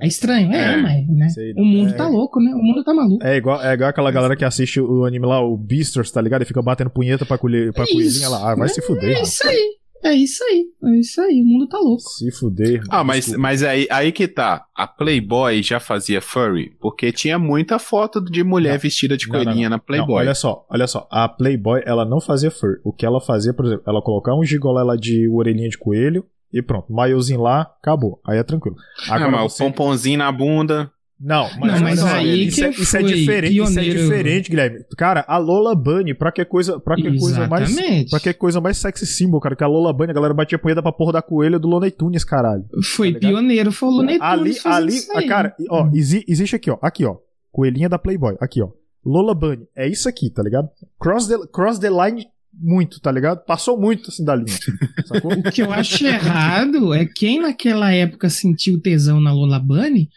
[0.00, 1.28] É estranho, é, É, mas, né?
[1.28, 1.92] sei, O mundo é.
[1.92, 2.54] tá louco, né?
[2.54, 3.22] O mundo tá maluco.
[3.22, 6.42] É igual, é igual aquela galera que assiste o anime lá, o Beastars, tá ligado?
[6.42, 7.92] E fica batendo punheta pra, colher, pra Isso.
[7.92, 8.52] coelhinha lá.
[8.52, 9.18] Ah, vai se fuder.
[9.18, 9.76] É isso aí.
[10.02, 10.64] É isso aí.
[10.84, 11.42] É isso aí.
[11.42, 12.00] O mundo tá louco.
[12.02, 12.82] Se fuder.
[12.88, 13.40] Ah, mas, Desculpa.
[13.42, 14.64] mas aí, aí que tá.
[14.74, 18.80] A Playboy já fazia furry, porque tinha muita foto de mulher Não.
[18.80, 20.16] vestida de Não, não, coelhinha na Não, Playboy.
[20.16, 21.06] olha só, olha só.
[21.10, 22.80] A Playboy, ela não fazia fur.
[22.84, 26.24] O que ela fazia, por exemplo, ela colocar um gigolé lá de orelhinha de coelho
[26.52, 26.90] e pronto.
[26.92, 28.20] Maiozinho lá, acabou.
[28.26, 28.76] Aí é tranquilo.
[29.08, 30.90] ah, Agora mas você- o pomponzinho na bunda.
[31.22, 33.98] Não, mas, Não, mas só, aí isso, é, quem isso é diferente, isso é pioneiro-
[34.00, 34.78] diferente, Guilherme.
[34.96, 37.76] Cara, a Lola Bunny, pra que coisa, pra que coisa mais.
[38.08, 39.54] Pra que coisa mais sexy symbol, cara?
[39.54, 42.24] Que a Lola Bunny, a galera batia punheta pra porra da coelha do Looney Tunes,
[42.24, 42.64] caralho.
[42.94, 45.26] Foi Tá pioneiro, foi o Looney ali, Tunes ali, isso aí.
[45.26, 47.16] cara, ó, exi- existe aqui, ó, aqui, ó,
[47.52, 48.68] coelhinha da Playboy, aqui, ó,
[49.04, 50.68] Lola Bunny, é isso aqui, tá ligado?
[50.98, 53.44] Cross the, cross the line muito, tá ligado?
[53.44, 54.56] Passou muito, assim, da linha,
[55.04, 55.32] sacou?
[55.32, 60.08] O que eu acho errado é quem naquela época sentiu tesão na Lola Bunny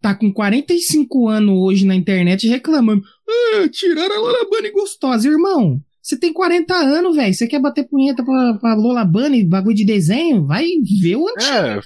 [0.00, 3.02] tá com 45 anos hoje na internet reclamando.
[3.28, 5.28] Ah, tiraram a Lola Bunny gostosa.
[5.28, 7.34] Irmão, você tem 40 anos, velho.
[7.34, 10.46] Você quer bater punheta pra, pra Lola Bunny, bagulho de desenho?
[10.46, 10.64] Vai
[11.02, 11.82] ver o antigo.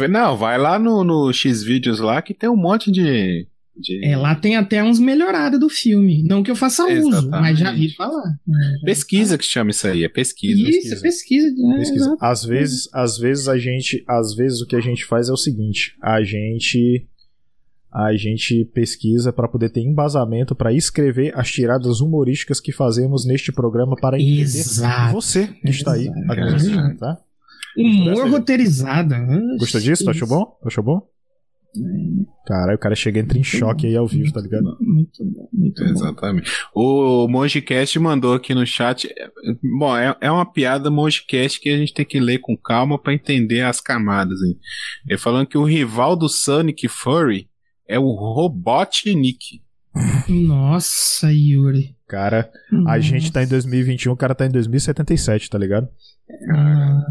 [0.00, 3.46] É, não, vai lá no, no X-Vídeos lá que tem um monte de.
[3.76, 6.22] de- É, lá tem até uns melhorados do filme.
[6.26, 7.30] Não que eu faça uso, Exatamente.
[7.42, 8.22] mas já vi falar.
[8.24, 10.62] É, Pesquisa que chama isso aí, é pesquisa.
[10.70, 11.48] Isso, pesquisa.
[11.76, 12.06] Pesquisa.
[12.06, 12.16] exato.
[12.24, 15.36] Às vezes, às vezes a gente, às vezes o que a gente faz é o
[15.36, 17.06] seguinte, a gente
[17.94, 23.52] a gente pesquisa para poder ter embasamento para escrever as tiradas humorísticas que fazemos neste
[23.52, 25.12] programa para entender Exato.
[25.12, 26.10] você que está aí
[26.98, 27.18] tá?
[27.78, 29.14] Humor roteirizado.
[29.58, 30.04] Gostou disso?
[30.04, 30.44] Tu achou bom?
[30.60, 31.06] Tu achou bom?
[32.46, 34.76] Caralho, o cara chega entra em choque aí ao vivo, tá ligado?
[34.80, 35.90] Muito bom, muito bom.
[35.90, 36.50] Exatamente.
[36.74, 39.08] O Mongecast mandou aqui no chat.
[39.78, 43.14] Bom, é, é uma piada Mongecast que a gente tem que ler com calma pra
[43.14, 44.40] entender as camadas.
[44.42, 44.56] Hein?
[45.08, 47.48] Ele falando que o rival do Sonic Furry
[47.88, 49.62] é o Robotnik.
[50.28, 51.94] Nossa, Yuri.
[52.08, 52.50] cara,
[52.88, 55.88] a gente tá em 2021, o cara tá em 2077, tá ligado?
[56.50, 57.02] Ah,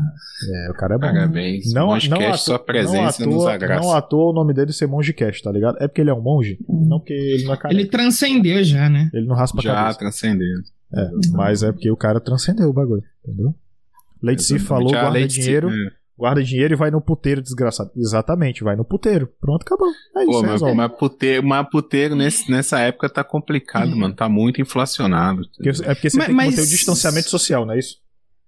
[0.67, 1.01] É, o cara é bom.
[1.07, 1.71] Parabéns.
[1.73, 4.73] Não, Monge não, à sua presença não, à nos não à toa o nome dele
[4.73, 5.77] ser Monge Cash, tá ligado?
[5.79, 7.79] É porque ele é um monge, não porque ele não é careca.
[7.79, 9.09] ele transcendeu já, né?
[9.13, 9.99] Ele não raspa a Já cabeça.
[9.99, 10.57] transcendeu.
[10.95, 13.55] É, mas é porque o cara transcendeu o bagulho, entendeu?
[14.39, 15.91] C falou, Já a guarda dinheiro, né?
[16.17, 17.91] Guarda dinheiro e vai no puteiro, desgraçado.
[17.95, 19.29] Exatamente, vai no puteiro.
[19.39, 19.87] Pronto, acabou.
[20.15, 24.13] É isso, Pô, mas, mas puteiro, mas puteiro nesse, nessa época tá complicado, mano.
[24.15, 25.41] Tá muito inflacionado.
[25.55, 27.97] Porque- é porque você Mas- tem que manter mas- o distanciamento social, não é isso?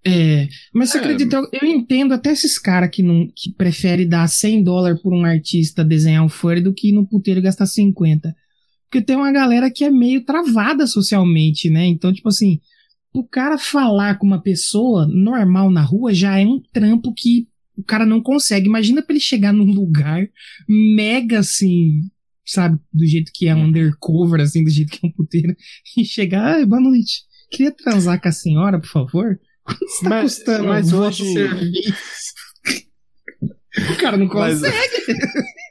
[0.08, 1.02] É, mas você É.
[1.02, 5.12] acredita, eu, eu entendo até esses caras que não que prefere dar 100 dólares por
[5.12, 8.36] um artista desenhar um furry do que ir no puteiro gastar 50.
[8.88, 11.88] Porque tem uma galera que é meio travada socialmente, né?
[11.88, 12.60] Então, tipo assim,
[13.12, 17.48] o cara falar com uma pessoa normal na rua já é um trampo que
[17.78, 18.68] o cara não consegue.
[18.68, 20.28] Imagina pra ele chegar num lugar
[20.68, 22.02] mega assim,
[22.46, 25.56] sabe, do jeito que é um undercover, assim, do jeito que é um puteiro,
[25.98, 27.24] e chegar, ah, boa noite.
[27.52, 29.40] Queria transar com a senhora, por favor?
[29.64, 32.34] Quanto está Mas- custando mas hoje- serviço?
[33.92, 34.76] O cara não Mas- consegue.
[35.10, 35.65] É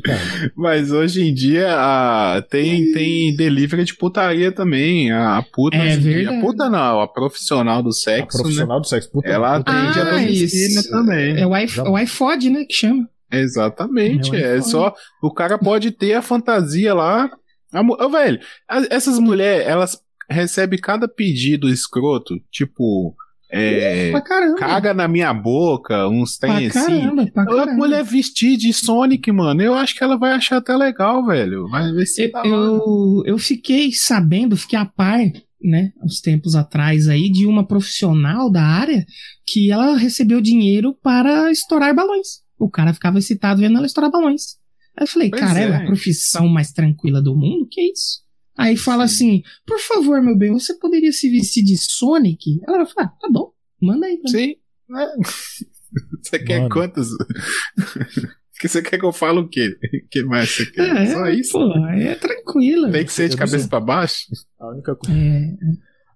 [0.00, 0.52] complicado.
[0.56, 5.10] Mas hoje em dia a- tem, tem delivery de putaria também.
[5.12, 8.42] A, a puta, É dia- a puta não, a profissional do A sexo, né?
[8.42, 11.40] profissional do sexo, puta, Ela atende Ah, a domicílio também.
[11.40, 13.08] É o, iPhone, Já- o iPod, né, que chama.
[13.32, 14.34] Exatamente.
[14.34, 14.94] É o É, só.
[15.22, 17.30] O cara pode ter a fantasia lá.
[17.72, 23.14] A, Ô, velho, a- essas mulheres, elas recebem cada pedido escroto, tipo.
[23.52, 24.20] É, Pra
[24.56, 26.78] caga na minha boca, uns pra tem assim.
[26.78, 27.72] caramba, pra A caramba.
[27.72, 31.68] mulher vestir de Sonic, mano, eu acho que ela vai achar até legal, velho.
[31.68, 35.18] Vai ver se Eu, tá eu, eu fiquei sabendo, fiquei a par,
[35.62, 39.04] né, uns tempos atrás aí, de uma profissional da área
[39.46, 42.40] que ela recebeu dinheiro para estourar balões.
[42.58, 44.58] O cara ficava excitado vendo ela estourar balões.
[44.96, 45.64] Aí eu falei, Pois cara, é.
[45.70, 45.76] é.
[45.76, 47.66] a profissão mais tranquila do mundo?
[47.70, 48.20] Que isso?
[48.60, 52.60] Aí fala assim, por favor, meu bem, você poderia se vestir de Sonic?
[52.66, 54.18] Ela fala, ah, tá bom, manda aí.
[54.18, 54.56] pra mim." Sim.
[54.88, 55.06] né?
[56.22, 56.70] Você quer Mano.
[56.70, 57.08] quantas?
[58.60, 59.76] que você quer que eu fale o quê?
[60.04, 60.96] O que mais você quer?
[60.96, 61.52] É, Só isso?
[61.52, 62.90] Pô, é tranquilo.
[62.92, 64.26] Tem que ser de cabeça pra baixo?
[64.60, 65.56] A única, co- É,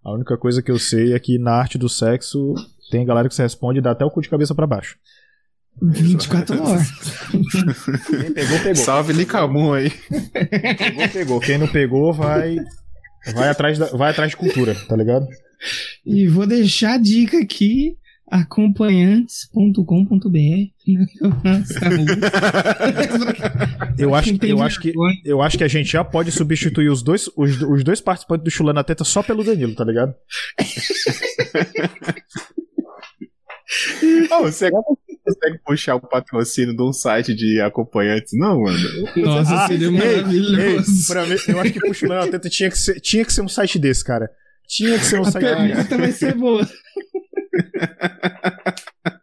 [0.04, 2.54] a única coisa que eu sei é que na arte do sexo
[2.90, 4.96] tem galera que se responde e dá até o cu de cabeça pra baixo.
[5.82, 6.88] 24 horas.
[7.30, 7.44] Quem
[8.32, 8.74] pegou, pegou.
[8.76, 9.90] Salve Licamun aí.
[9.90, 11.40] Pegou, pegou.
[11.40, 12.56] Quem não pegou, vai.
[13.34, 15.26] Vai atrás, da- vai atrás de cultura, tá ligado?
[16.04, 17.96] E vou deixar a dica aqui,
[18.30, 20.74] acompanhantes.com.br.
[23.96, 24.92] Eu acho, eu, acho que,
[25.24, 28.50] eu acho que a gente já pode substituir os dois, os, os dois participantes do
[28.50, 30.12] Chulana na Teta só pelo Danilo, tá ligado?
[34.32, 34.82] Ô, você não
[35.24, 38.78] consegue puxar o patrocínio de um site de acompanhantes, não, mano?
[39.16, 40.60] Nossa, Ah, seria maravilhoso.
[40.60, 43.40] Ei, pra mim, eu acho que Chulana na Teta tinha que, ser, tinha que ser
[43.42, 44.30] um site desse, cara.
[44.68, 46.66] Tinha que ser um A site pergunta vai ser boa.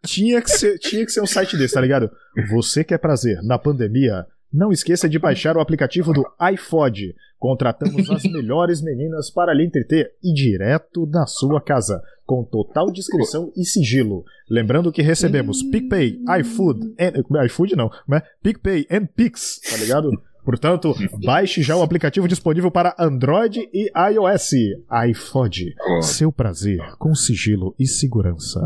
[0.06, 2.10] Tinha que, ser, tinha que ser um site desse, tá ligado?
[2.50, 4.26] Você quer prazer na pandemia?
[4.52, 7.16] Não esqueça de baixar o aplicativo do iFod.
[7.42, 13.52] Contratamos as melhores meninas para lhe entreter e direto da sua casa, com total discrição
[13.58, 14.24] e sigilo.
[14.48, 18.22] Lembrando que recebemos PicPay, iFood, and, iFood não, né?
[18.44, 20.12] PicPay and Pix, tá ligado?
[20.46, 20.94] Portanto,
[21.26, 24.52] baixe já o aplicativo disponível para Android e iOS.
[25.10, 25.74] iFod,
[26.04, 28.62] seu prazer com sigilo e segurança.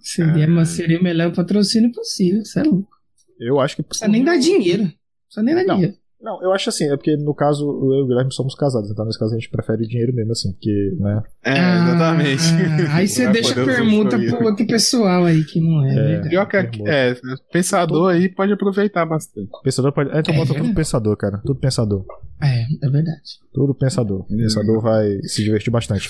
[0.00, 2.90] Seria, mas seria o melhor patrocínio possível, você é louco.
[3.38, 3.82] Eu acho que.
[3.84, 4.82] Precisa nem dar dinheiro.
[4.82, 4.90] Não
[5.28, 5.76] precisa nem dar Não.
[5.76, 6.03] dinheiro.
[6.24, 9.04] Não, eu acho assim, é porque no caso, eu e o Guilherme somos casados, então
[9.04, 11.22] nesse caso a gente prefere o dinheiro mesmo, assim, porque, né?
[11.44, 12.42] É, exatamente.
[12.88, 14.34] Ah, aí você deixa a usufruir.
[14.36, 15.90] pro outro pessoal aí que não é.
[15.92, 15.94] É.
[15.94, 16.28] verdade.
[16.30, 17.16] Pior que é, é,
[17.52, 19.50] pensador aí pode aproveitar bastante.
[19.62, 20.10] Pensador pode.
[20.10, 20.74] É, então É, bota tudo né?
[20.74, 21.38] pensador, cara.
[21.44, 22.04] Tudo pensador.
[22.42, 23.20] É, é verdade.
[23.52, 24.24] Tudo pensador.
[24.26, 26.08] Pensador vai se divertir bastante.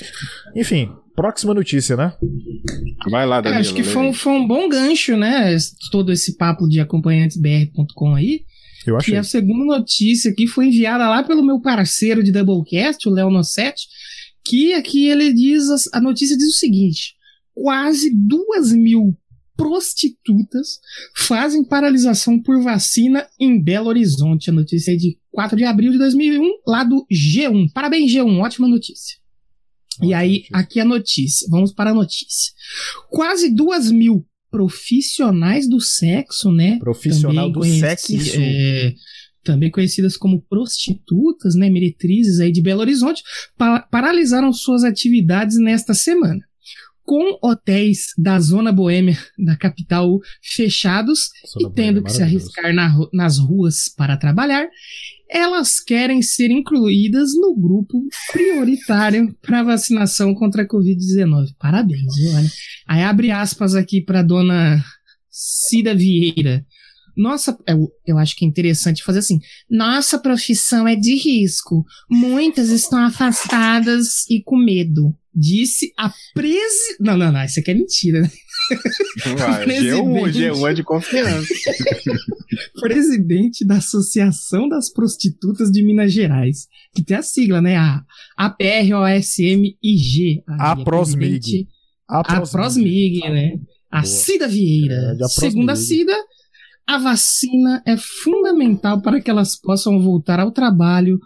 [0.55, 2.14] Enfim, próxima notícia, né?
[3.11, 3.61] Vai lá, É, Danilo.
[3.61, 5.57] acho que foi um, foi um bom gancho, né?
[5.90, 8.40] Todo esse papo de acompanhantesbr.com aí.
[8.87, 9.16] Eu achei.
[9.16, 13.87] a segunda notícia aqui foi enviada lá pelo meu parceiro de Doublecast, o Léo Nossetti,
[14.44, 17.14] que aqui ele diz, a notícia diz o seguinte,
[17.55, 19.16] quase duas mil
[19.57, 20.81] prostitutas
[21.14, 24.51] fazem paralisação por vacina em Belo Horizonte.
[24.51, 27.73] A notícia é de 4 de abril de 2001, lá do G1.
[27.73, 29.16] Parabéns, G1, ótima notícia.
[30.03, 31.47] E Ótima aí, aqui a notícia.
[31.51, 32.53] Vamos para a notícia.
[33.09, 36.78] Quase duas mil profissionais do sexo, né?
[36.78, 37.80] Profissional do conheci-
[38.18, 38.36] sexo.
[38.40, 38.94] é,
[39.42, 43.22] também conhecidas como prostitutas, né, meretrizes aí de Belo Horizonte,
[43.58, 46.40] pa- paralisaram suas atividades nesta semana.
[47.06, 52.72] com hotéis da zona boêmia da capital fechados Zona e tendo boêmia, que se arriscar
[52.74, 54.66] na nas ruas para trabalhar,
[55.30, 61.54] elas querem ser incluídas no grupo prioritário para vacinação contra a Covid-19.
[61.58, 62.32] Parabéns, viu?
[62.32, 62.50] Olha.
[62.87, 64.84] Aí abre aspas aqui para dona
[65.30, 66.64] Cida Vieira.
[67.16, 69.38] Nossa, eu, eu acho que é interessante fazer assim.
[69.70, 71.84] Nossa profissão é de risco.
[72.10, 75.14] Muitas estão afastadas e com medo.
[75.32, 76.96] Disse a presi...
[77.00, 77.44] Não, não, não.
[77.44, 78.30] Isso aqui é mentira, né?
[79.37, 81.48] Vai, G1, G1 é de confiança.
[82.81, 87.77] presidente da Associação das Prostitutas de Minas Gerais, que tem a sigla, né?
[87.77, 88.03] A
[88.37, 90.42] APROSMIG.
[90.48, 90.85] A Aí,
[92.50, 93.20] Prosmig.
[93.31, 93.59] né?
[93.90, 94.07] A Boa.
[94.07, 95.16] Cida Vieira.
[95.20, 95.77] É, Segundo a.
[95.77, 96.14] Cida,
[96.87, 101.18] a vacina é fundamental para que elas possam voltar ao trabalho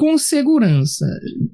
[0.00, 1.04] com segurança,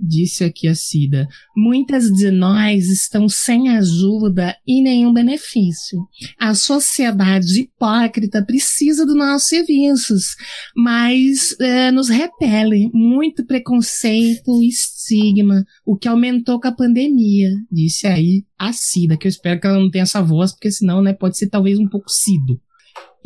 [0.01, 1.27] disse aqui a Cida.
[1.57, 6.07] Muitas de nós estão sem ajuda e nenhum benefício.
[6.39, 10.37] A sociedade hipócrita precisa dos nossos serviços,
[10.77, 18.07] mas eh, nos repele muito preconceito e estigma, o que aumentou com a pandemia, disse
[18.07, 21.13] aí a Cida, que eu espero que ela não tenha essa voz, porque senão, né,
[21.13, 22.61] pode ser talvez um pouco Cido.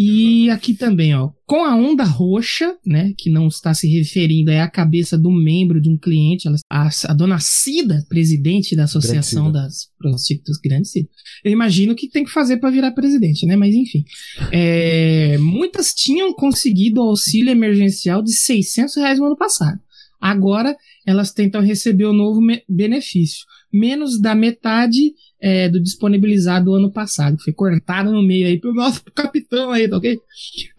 [0.02, 4.62] E aqui também, ó, com a onda roxa, né, que não está se referindo é
[4.62, 9.52] a cabeça do membro de um cliente, ela, a, a dona Cida, presidente da Associação
[9.52, 11.06] das Prostitutas Grande Cida.
[11.44, 14.02] Eu imagino que tem que fazer para virar presidente, né, mas enfim.
[14.50, 19.78] É, muitas tinham conseguido o auxílio emergencial de 600 reais no ano passado.
[20.18, 20.74] Agora
[21.06, 23.44] elas tentam receber o novo benefício.
[23.70, 27.36] Menos da metade é, do disponibilizado do ano passado.
[27.36, 30.18] que Foi cortado no meio aí pro nosso capitão aí, tá ok?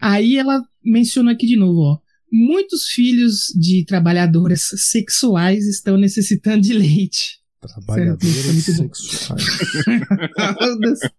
[0.00, 1.98] Aí ela mencionou aqui de novo, ó.
[2.30, 7.40] Muitos filhos de trabalhadoras sexuais estão necessitando de leite.
[7.60, 8.94] Trabalhadoras bom.
[8.94, 9.44] sexuais.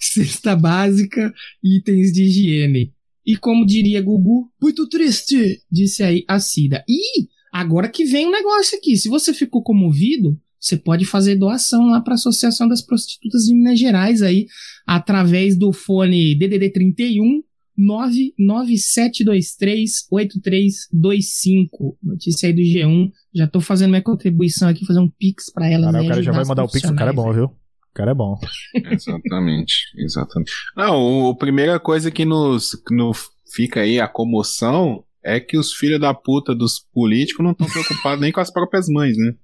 [0.00, 2.92] Cesta básica, itens de higiene.
[3.24, 6.84] E como diria Gugu, muito triste, disse aí a Cida.
[6.88, 8.96] E agora que vem um negócio aqui.
[8.96, 13.54] Se você ficou comovido, você pode fazer doação lá para a Associação das Prostitutas de
[13.54, 14.46] Minas Gerais aí,
[14.86, 17.42] através do fone DDD 31
[17.76, 21.98] 99723 8325.
[22.02, 23.10] Notícia aí do G1.
[23.34, 25.92] Já tô fazendo minha contribuição aqui, fazer um pix para elas.
[25.92, 27.44] Cara, aí o cara já vai mandar o pix, o cara é bom, viu?
[27.44, 28.40] O cara é bom.
[28.90, 30.50] Exatamente, exatamente.
[30.76, 35.74] Não, a primeira coisa que nos, que nos fica aí a comoção é que os
[35.74, 39.34] filhos da puta dos políticos não estão preocupados nem com as próprias mães, né?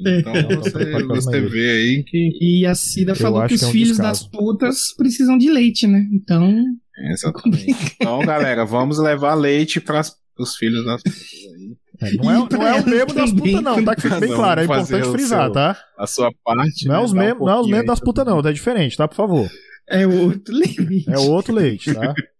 [0.00, 0.42] Então É.
[0.42, 2.30] Não, não você, você vê aí que.
[2.40, 4.22] E a Cida falou que os que é um filhos descaso.
[4.24, 6.04] das putas precisam de leite, né?
[6.12, 6.64] Então.
[7.12, 7.74] Exatamente.
[8.00, 10.00] Então, galera, vamos levar leite para
[10.38, 11.22] os filhos das putas
[11.54, 11.76] aí.
[12.02, 13.94] É, não, é, não é o mesmo das putas, não, tá?
[13.94, 14.60] Que fique bem claro.
[14.60, 15.78] É importante frisar, seu- tá?
[15.98, 16.86] A sua parte.
[16.86, 18.40] Não é né, os um não é das putas, não.
[18.40, 19.06] É diferente, tá?
[19.06, 19.50] Por favor.
[19.88, 21.04] É outro leite.
[21.08, 22.14] É outro leite, tá?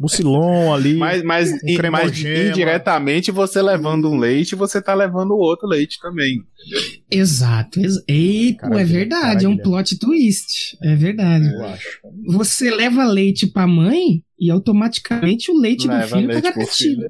[0.00, 0.94] Mucilon ali.
[0.94, 5.66] Mas, mas, Um in- mas indiretamente, você levando um leite, você tá levando o outro
[5.68, 6.38] leite também.
[7.10, 7.80] Exato.
[7.80, 9.44] Ex Eita, Cara, é verdade.
[9.44, 9.62] É um caralho.
[9.70, 10.76] plot twist.
[10.82, 11.46] É verdade.
[11.46, 11.88] Eu acho.
[12.28, 16.52] Você leva leite pra mãe e automaticamente o leite do Leva filho tá leite pro
[16.54, 17.06] garantido.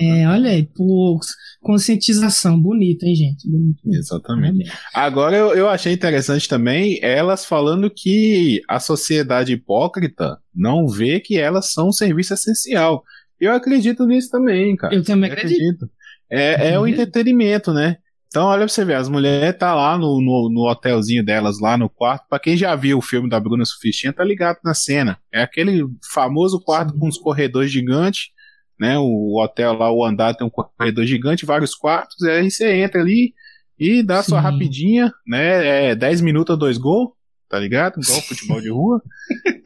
[0.00, 1.18] É, olha aí, pô,
[1.60, 3.48] conscientização bonita, hein, gente?
[3.48, 3.78] Bonito.
[3.86, 4.70] Exatamente.
[4.94, 11.38] Agora eu, eu achei interessante também elas falando que a sociedade hipócrita não vê que
[11.38, 13.02] elas são um serviço essencial.
[13.38, 14.94] Eu acredito nisso também, cara.
[14.94, 15.88] Eu também Eu acredito.
[16.30, 16.88] É, é o Uhum.
[16.88, 17.96] entretenimento, né?
[18.30, 21.76] Então, olha pra você ver, as mulheres tá lá no, no, no hotelzinho delas, lá
[21.76, 22.28] no quarto.
[22.28, 25.18] Pra quem já viu o filme da Bruna Sufistinha, tá ligado na cena.
[25.32, 28.28] É aquele famoso quarto com os corredores gigantes,
[28.78, 28.96] né?
[29.00, 32.22] O hotel lá, o andar tem um corredor gigante, vários quartos.
[32.22, 33.34] E aí você entra ali
[33.76, 34.44] e dá sua Sim.
[34.44, 35.88] rapidinha, né?
[35.90, 37.10] É 10 minutos, dois gols,
[37.50, 38.00] tá ligado?
[38.00, 39.02] Igual futebol de rua.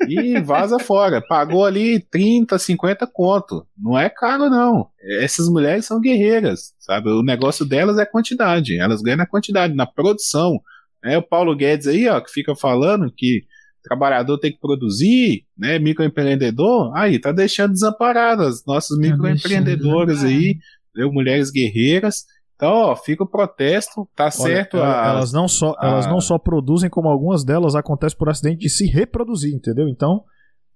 [0.09, 1.21] e vaza fora.
[1.21, 3.67] Pagou ali 30, 50 conto.
[3.79, 4.89] Não é caro, não.
[5.21, 7.11] Essas mulheres são guerreiras, sabe?
[7.11, 8.81] O negócio delas é quantidade.
[8.81, 10.59] Elas ganham na quantidade, na produção.
[11.05, 13.43] É o Paulo Guedes aí, ó, que fica falando que
[13.83, 15.79] trabalhador tem que produzir, né?
[15.79, 20.57] Microempreendedor, aí tá deixando desamparadas nossas Tá microempreendedoras deixando aí,
[20.91, 21.13] entendeu?
[21.13, 22.25] mulheres guerreiras.
[22.67, 24.77] Então, ó, fica o protesto, tá Olha, certo?
[24.77, 28.29] ela- a- elas, não só, elas a- não só produzem, como algumas delas acontecem por
[28.29, 29.87] acidente de se reproduzir, entendeu?
[29.89, 30.25] Então,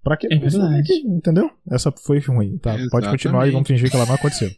[0.03, 0.27] pra que.
[0.31, 0.93] É verdade.
[1.05, 1.49] Entendeu?
[1.71, 2.57] Essa foi ruim.
[2.57, 2.75] Tá?
[2.91, 3.51] Pode continuar e Exatamente.
[3.53, 4.49] vamos fingir que ela não aconteceu.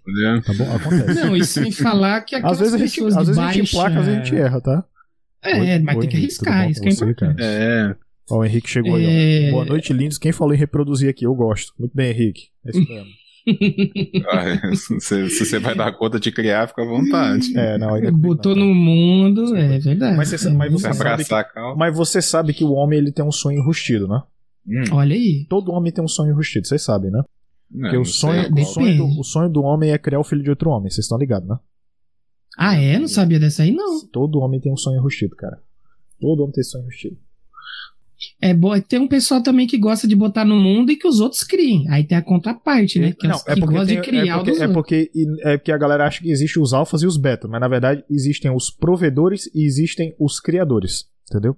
[0.45, 0.75] Tá bom?
[0.75, 1.21] Acontece.
[1.25, 3.69] Não, e sem falar que aquelas às vezes a gente, pessoas às vezes a gente
[3.75, 4.83] emplaca, às vezes a gente erra, tá?
[5.43, 7.41] É, Oi- mas oi, tem que arriscar, isso que é importante.
[7.41, 7.95] É.
[8.29, 9.05] Ó, o Henrique chegou aí.
[9.05, 9.49] É.
[9.49, 9.51] Ó.
[9.53, 10.17] Boa noite, lindos.
[10.17, 11.25] Quem falou em reproduzir aqui?
[11.25, 11.73] Eu gosto.
[11.79, 12.49] Muito bem, Henrique.
[12.65, 13.07] É isso mesmo.
[14.29, 17.57] Ah, se, se você vai dar conta de criar, fica à vontade.
[17.57, 20.15] É, não, ainda Botou não, no mundo, é verdade.
[20.15, 21.33] Mas você, mas você sabe que,
[21.77, 24.21] mas você sabe que o homem ele tem um sonho enrustido, né?
[24.67, 25.45] Hum, Olha aí.
[25.49, 27.23] Todo homem tem um sonho enrustido, vocês sabem, né?
[27.71, 30.43] não, Porque o sonho, o, sonho do, o sonho do homem é criar o filho
[30.43, 31.57] de outro homem, vocês estão ligados, né?
[32.57, 32.99] Ah, é?
[32.99, 34.05] Não sabia dessa aí, não.
[34.07, 35.57] Todo homem tem um sonho enrustido, cara.
[36.19, 37.17] Todo homem tem sonho enrustido.
[38.41, 41.19] É bom, tem um pessoal também que gosta de botar no mundo e que os
[41.19, 41.87] outros criem.
[41.89, 43.13] Aí tem a contraparte, né?
[43.19, 45.11] Que, é os que gostam tem- de criar é o porque, é porque,
[45.43, 48.03] é porque a galera acha que existem os alfas e os betas, mas na verdade
[48.09, 51.55] existem os provedores e existem os criadores, entendeu?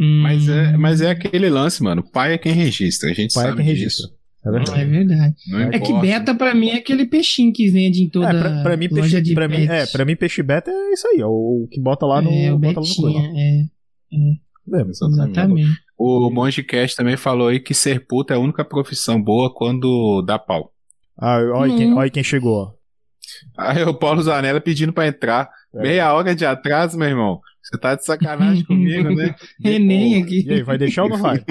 [0.00, 2.02] Hum, Mas é, mas é aquele lance, mano.
[2.02, 3.08] Pai é quem registra.
[3.10, 4.02] A gente Pai é sabe quem disso.
[4.02, 4.20] registra.
[4.42, 4.80] É verdade.
[4.80, 5.34] É verdade.
[5.48, 8.62] Não É que beta pra mim é aquele peixinho que vende em toda É, pra,
[8.62, 11.20] pra mim, loja peixe, de pra mim, é, pra mim, peixe beta é isso aí,
[11.20, 12.30] é o que bota lá no.
[12.32, 13.38] É, o bota lá no Betinha, coisa.
[13.38, 14.16] é, É,
[14.66, 15.30] Exatamente.
[15.30, 15.80] exatamente.
[15.98, 20.22] O Monge Cast também falou aí que ser puta é a única profissão boa quando
[20.22, 20.72] dá pau.
[21.18, 21.96] Ah, olha, quem, Hum.
[21.96, 22.72] olha quem chegou, ó.
[23.58, 25.50] Aí o Paulo Zanella pedindo pra entrar.
[25.74, 25.82] É.
[25.82, 27.40] Meia hora de atraso, meu irmão.
[27.62, 29.34] Você tá de sacanagem comigo, né?
[29.62, 30.42] Enem aqui.
[30.46, 31.38] E aí, vai deixar ou não vai?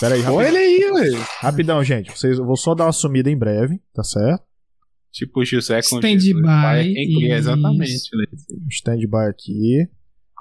[0.00, 1.24] Pera aí, Olha rapidão, ele aí, ué.
[1.40, 2.10] rapidão, gente.
[2.10, 4.42] Vocês, eu vou só dar uma sumida em breve, tá certo?
[5.12, 6.34] Tipo o José com Stand Jesus.
[6.36, 7.50] by, Pai é quem cria, isso.
[7.50, 7.92] exatamente.
[8.70, 9.88] Stand-by aqui.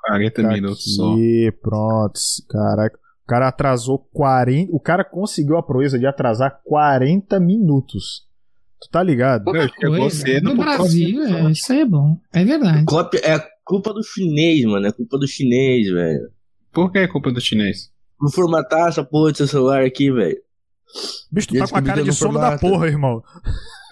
[0.09, 1.13] 40 Tá minutos só.
[1.13, 2.19] aqui, pronto.
[2.49, 2.97] Caraca.
[3.23, 4.71] O cara atrasou 40.
[4.75, 8.27] O cara conseguiu a proeza de atrasar 40 minutos.
[8.81, 9.51] Tu tá ligado?
[9.51, 10.15] Meu, chegou Coisa.
[10.21, 12.17] cedo No Brasil, é, isso aí é bom.
[12.33, 12.85] É verdade.
[13.23, 14.87] É culpa do chinês, mano.
[14.87, 16.29] É culpa do chinês, velho.
[16.71, 17.91] Por que é culpa do chinês?
[18.19, 20.37] Vou formatar essa porra do seu celular aqui, velho.
[21.31, 23.21] Bicho, tu tá com a cara de no sono da porra, irmão.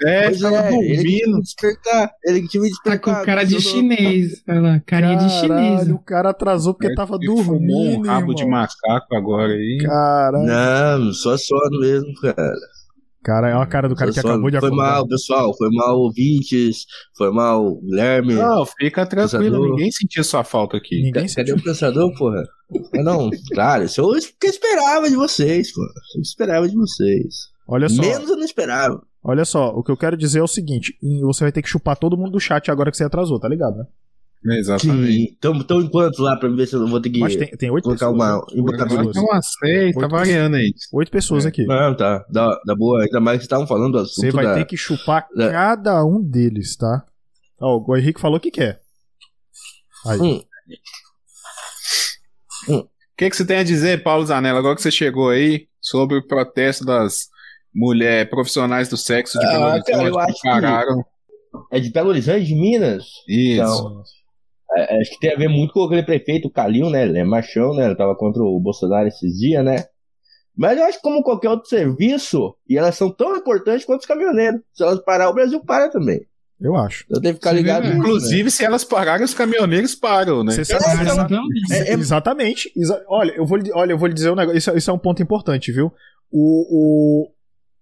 [0.05, 1.35] É, Pois tava é, ele que tinha dormindo.
[1.37, 2.11] me despertar.
[2.25, 4.43] Ele que tinha me Tá com cara de chinês.
[4.47, 5.71] Olha lá, carinha de chinês.
[5.79, 8.59] Caralho, o cara atrasou porque tava Ele fumou dormindo, um rabo de irmão.
[8.59, 9.77] macaco agora aí.
[9.81, 10.45] Caralho.
[11.05, 12.53] Não, só sono mesmo, cara.
[13.23, 14.89] Cara, é uma cara do cara Só que acabou de Foi acordar.
[14.93, 15.57] mal, pessoal.
[15.57, 16.85] Foi mal, ouvintes.
[17.17, 18.35] Foi mal, Guilherme.
[18.35, 19.69] Não, fica tranquilo, Pensador.
[19.71, 20.95] ninguém sentiu sua falta aqui.
[20.95, 21.55] Ninguém Cadê sentiu.
[21.57, 22.41] o pensador, porra?
[22.95, 25.81] Ah, Não, claro, isso eu esperava de vocês, pô.
[26.15, 27.47] Eu esperava de vocês.
[27.67, 29.01] Olha só, Menos eu não esperava.
[29.23, 31.69] Olha só, o que eu quero dizer é o seguinte: em- você vai ter que
[31.69, 33.85] chupar todo mundo do chat agora que você atrasou, tá ligado, né?
[34.59, 35.35] Exatamente.
[35.37, 37.19] Então, então enquanto lá pra ver se eu vou ter que.
[37.19, 38.15] Mas tem, tem oito colocar pessoas.
[38.15, 38.61] uma- né?
[38.61, 39.13] botar Oito Agora pessoas.
[39.15, 40.73] tá umas seis, tá variando aí.
[40.93, 41.47] Oito pessoas É.
[41.49, 41.65] aqui.
[41.65, 42.23] Não, tá.
[42.29, 43.01] Da, da boa.
[43.03, 44.21] Ainda mais que vocês estavam falando do assunto.
[44.21, 44.53] Você vai da...
[44.53, 47.03] ter que chupar da- cada um deles, tá?
[47.59, 48.79] Ó, o Henrique falou que quer.
[50.05, 50.19] Aí.
[50.21, 50.41] Hum.
[52.69, 56.17] O que, que você tem a dizer, Paulo Zanella, agora que você chegou aí, sobre
[56.17, 57.27] o protesto das
[57.77, 61.05] mulheres profissionais do sexo de Ah, Belo cara, Horizonte eu acho que que- pararam?
[61.71, 63.05] É de Belo Horizonte, de Minas?
[63.27, 63.61] Isso.
[63.61, 64.03] Então,
[64.75, 67.03] É, acho que tem a ver muito com aquele prefeito, o Calil, né?
[67.03, 67.85] Ele é machão, né?
[67.85, 69.85] Ele tava contra o Bolsonaro esses dias, né?
[70.55, 74.05] Mas eu acho que como qualquer outro serviço, e elas são tão importantes quanto os
[74.05, 74.59] caminhoneiros.
[74.73, 76.19] Se elas parar, o Brasil para também.
[76.59, 77.05] Eu acho.
[77.09, 77.87] Então tem que ficar Sim, ligado é.
[77.87, 78.05] nisso, né?
[78.07, 80.51] Inclusive, se elas pararem, os caminhoneiros param, né?
[80.51, 82.71] Você É, então, sabe- Então, É- é- Exatamente.
[82.75, 84.57] Exa- olha, eu vou, lhe- olha, eu vou lhe dizer um negócio.
[84.57, 85.93] Isso, isso é um ponto importante, viu?
[86.31, 87.29] O, o,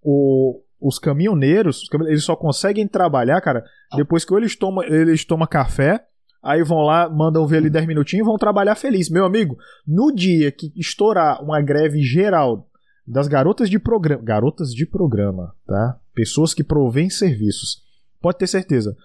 [0.06, 3.63] o- os caminhoneiros, os caminhoneiros, eles só conseguem trabalhar, cara,
[3.96, 6.06] depois que ou eles tomam, eles tomam café,
[6.44, 9.10] aí vão lá, mandam ver ali 10 minutinhos e vão trabalhar feliz.
[9.10, 12.70] Meu amigo, no dia que estourar uma greve geral
[13.08, 16.00] das garotas de programa, garotas de programa, tá?
[16.13, 17.82] Pessoas que provêm serviços,
[18.22, 18.96] pode ter certeza.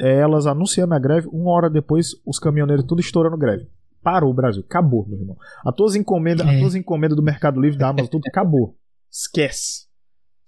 [0.00, 3.66] é, Elas anunciando a greve, uma hora depois, os caminhoneiros tudo estourando greve.
[4.02, 4.62] Parou o Brasil.
[4.64, 5.36] Acabou, meu irmão.
[5.64, 6.56] A tuas encomendas, É.
[6.56, 8.76] a tuas encomendas do Mercado Livre, da Amazon, tudo acabou.
[9.10, 9.86] Esquece.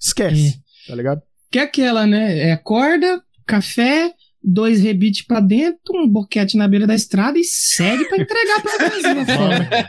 [0.00, 0.58] Esquece.
[0.88, 1.22] Tá ligado?
[1.50, 2.50] Que é aquela, né?
[2.50, 8.04] É corda, café, dois rebites pra dentro, um boquete na beira da estrada e segue
[8.06, 9.88] pra entregar pra Brasil afora.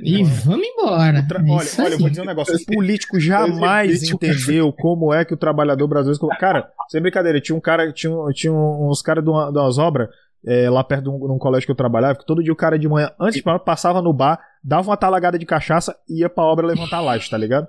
[0.00, 1.24] E vamos embora.
[1.28, 2.54] Tra- É olha, olha, eu vou dizer um negócio.
[2.56, 6.26] O político jamais entendeu como é que o trabalhador brasileiro.
[6.40, 9.78] Cara, sem brincadeira, tinha um cara, tinha, um- tinha uns caras de, uma- de umas
[9.78, 10.08] obras
[10.46, 12.78] é, lá perto de um, num colégio que eu trabalhava, que todo dia o cara
[12.78, 16.28] de manhã, antes de parar, passava no bar, dava uma talagada de cachaça e ia
[16.28, 17.66] pra obra levantar laje, tá ligado?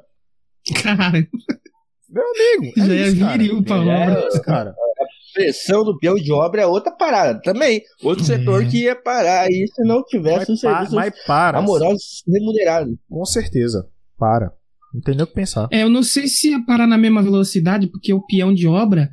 [0.84, 1.28] Cara,
[2.10, 3.38] Meu amigo, é já é isso, cara.
[3.38, 4.20] viril pra É, obra.
[4.24, 4.76] É isso, cara.
[5.34, 7.82] Pressão do peão de obra é outra parada também.
[8.02, 8.28] Outro É.
[8.28, 11.60] setor que ia parar aí se não tivesse Mas, os pa- serviços mas para.
[11.60, 12.96] amorosos remunerados.
[13.10, 13.88] Com certeza.
[14.18, 14.52] Para.
[14.94, 15.68] Não tem nem o que pensar.
[15.72, 19.10] É, eu não sei se ia parar na mesma velocidade, porque o peão de obra,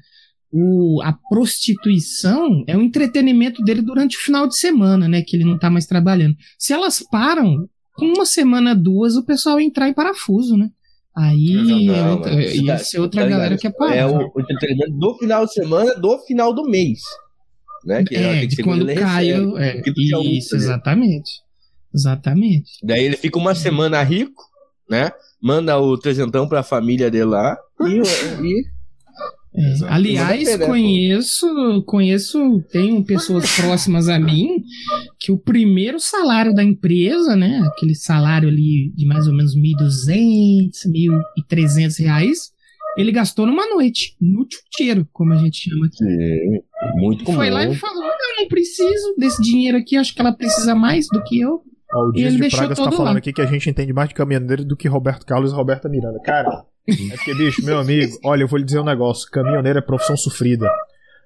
[0.51, 5.23] o, a prostituição é o entretenimento dele durante o final de semana, né?
[5.27, 6.37] Que ele não tá mais trabalhando.
[6.59, 10.71] Se elas param, com uma semana, duas, o pessoal ia entrar em parafuso, né?
[11.16, 11.55] Aí
[11.87, 12.33] Não, é outra,
[12.79, 13.94] ser outra tá galera que parar.
[13.94, 16.98] É o, o entretenimento do final de semana, do final do mês.
[17.85, 18.03] Né?
[18.05, 19.27] Que É, tem que de quando ele cai.
[19.27, 19.46] recebe.
[19.46, 19.83] o- É,
[20.25, 21.31] isso, exatamente.
[21.94, 22.73] Exatamente.
[22.83, 24.42] Daí ele fica uma semana rico,
[24.90, 25.12] né?
[25.40, 27.56] Manda o trezentão pra família dele lá.
[27.83, 28.00] E,
[28.42, 28.65] e
[29.57, 34.65] é, aliás, conheço, conheço, tenho pessoas próximas a mim
[35.21, 40.71] que o primeiro salário da empresa, né, aquele salário ali de mais ou menos 1.200,
[41.48, 42.52] 1.300 reais,
[42.96, 45.98] ele gastou numa noite, no tiro, como a gente chama aqui.
[45.98, 46.61] Sim,
[46.96, 47.38] muito comum.
[47.38, 51.07] Foi lá e falou: Eu não preciso desse dinheiro aqui, acho que ela precisa mais
[51.13, 51.63] do que eu.
[51.92, 53.19] Ó, o Dias de Praga está falando lá.
[53.19, 56.21] aqui que a gente entende mais de caminhoneiro do que Roberto Carlos e Roberta Miranda.
[56.25, 59.83] Cara, é porque, bicho, meu amigo, olha, eu vou lhe dizer um negócio: caminhoneiro é
[59.83, 60.71] profissão sofrida.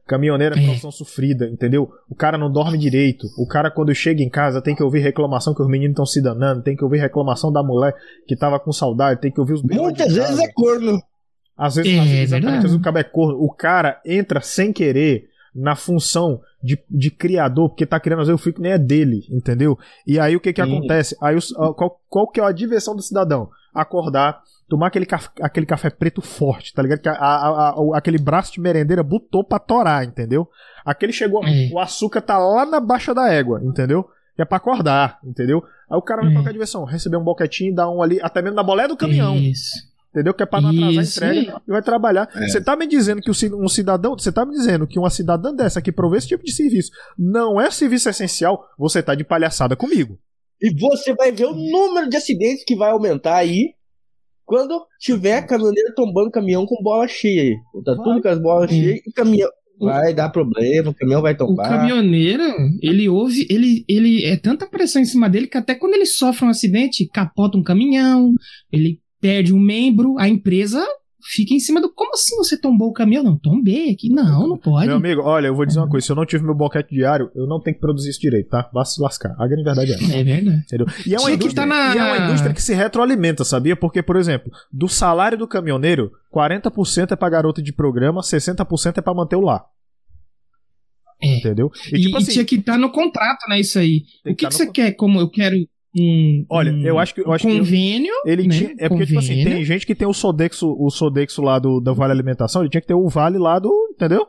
[0.07, 0.93] Caminhoneiro é, é profissão é.
[0.93, 1.91] sofrida, entendeu?
[2.09, 3.27] O cara não dorme direito.
[3.37, 6.23] O cara, quando chega em casa, tem que ouvir reclamação que os meninos estão se
[6.23, 7.95] danando, tem que ouvir reclamação da mulher
[8.27, 11.03] que tava com saudade, tem que ouvir os Muitas vezes é corno.
[11.57, 13.43] Às vezes, é, às vezes, exatamente, às vezes o cara é corno.
[13.43, 18.41] O cara entra sem querer na função de, de criador, porque tá criando, às vezes
[18.41, 19.77] o fico nem é dele, entendeu?
[20.07, 21.17] E aí o que que acontece?
[21.21, 21.37] Aí
[21.77, 23.51] qual, qual que é a diversão do cidadão?
[23.75, 27.01] Acordar, tomar aquele café, aquele café preto forte, tá ligado?
[27.01, 30.49] Que a, a, a, aquele braço de merendeira botou pra torar, entendeu?
[30.85, 31.71] Aquele chegou, é.
[31.73, 34.09] o açúcar tá lá na baixa da égua, entendeu?
[34.43, 35.63] é pra acordar, entendeu?
[35.91, 36.35] Aí o cara vai é.
[36.35, 39.37] qualquer diversão, receber um boquetinho, dar um ali, até mesmo na bolé do caminhão.
[39.37, 39.89] Isso.
[40.11, 40.33] Entendeu?
[40.33, 41.25] Que é pra não atrasar Isso.
[41.25, 42.29] a entrega e vai trabalhar.
[42.35, 42.49] É.
[42.49, 44.17] Você tá me dizendo que um cidadão.
[44.17, 47.61] Você tá me dizendo que uma cidadã dessa que provê esse tipo de serviço não
[47.61, 50.19] é serviço essencial, você tá de palhaçada comigo.
[50.61, 53.75] E você vai ver o número de acidentes que vai aumentar aí
[54.49, 57.55] quando tiver caminhoneiro tombando caminhão com bola cheia.
[57.85, 58.03] Tá vai.
[58.03, 59.51] tudo com as bolas cheias e caminhão.
[59.79, 61.67] Vai dar problema, o caminhão vai tombar.
[61.67, 62.43] O caminhoneiro,
[62.83, 66.47] ele ouve, ele, ele é tanta pressão em cima dele que até quando ele sofre
[66.47, 68.33] um acidente, capota um caminhão,
[68.73, 70.85] ele perde um membro, a empresa
[71.29, 71.93] fica em cima do.
[71.93, 73.23] Como assim você tombou o caminhão?
[73.23, 74.09] Não, tombei aqui.
[74.09, 74.87] Não, não pode.
[74.87, 77.31] Meu amigo, olha, eu vou dizer uma coisa: se eu não tive meu boquete diário,
[77.35, 78.69] eu não tenho que produzir isso direito, tá?
[78.73, 79.37] Vá se lascar.
[79.39, 80.17] A grande verdade é essa.
[80.17, 80.63] É verdade.
[80.65, 80.87] Entendeu?
[81.07, 81.95] E é, uma indústria, tá na...
[81.95, 83.77] e é uma indústria que se retroalimenta, sabia?
[83.77, 89.01] Porque, por exemplo, do salário do caminhoneiro, 40% é pra garota de programa, 60% é
[89.01, 89.65] pra manter o lar.
[91.21, 91.39] É.
[91.39, 91.71] Entendeu?
[91.93, 93.61] E, e, tipo assim, e tinha que estar tá no contrato, né?
[93.61, 94.05] Isso aí.
[94.25, 94.93] O que, que, tá que você quer?
[94.93, 95.57] Como eu quero
[96.01, 98.57] um, Olha, um, eu acho que eu acho convênio, que ele né?
[98.57, 101.81] tinha, é porque tipo assim, tem gente que tem o Sodexo, o Sodexo lá do
[101.81, 104.27] da Vale Alimentação, ele tinha que ter o Vale lá do, entendeu?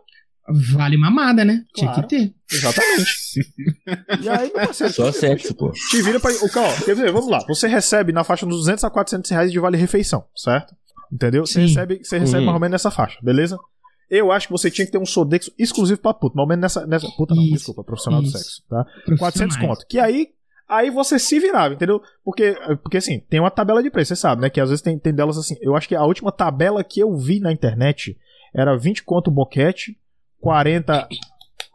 [0.73, 1.63] Vale mamada, né?
[1.73, 2.33] Claro, tinha que ter.
[2.51, 3.53] Exatamente.
[4.23, 5.71] e aí, meu parceiro, só sexo, pô.
[5.91, 7.39] Te vira para o cara, quer dizer, vamos lá.
[7.47, 10.75] Você recebe na faixa dos 200 a 400 reais de vale refeição, certo?
[11.11, 11.45] Entendeu?
[11.45, 12.45] Você recebe, você recebe uhum.
[12.45, 13.59] mais ou menos nessa faixa, beleza?
[14.09, 16.35] Eu acho que você tinha que ter um Sodexo exclusivo pra puta.
[16.35, 16.87] Mais ou menos nessa.
[16.87, 17.53] nessa puta não, Isso.
[17.53, 18.31] desculpa, profissional Isso.
[18.31, 18.85] do sexo, tá?
[19.17, 19.85] 400 conto.
[19.87, 20.29] Que aí
[20.69, 21.99] Aí você se virava, entendeu?
[22.23, 24.51] Porque, porque assim, tem uma tabela de preço, você sabe, né?
[24.51, 25.55] Que às vezes tem, tem delas assim.
[25.61, 28.15] Eu acho que a última tabela que eu vi na internet
[28.53, 29.97] era 20 conto boquete,
[30.39, 31.07] 40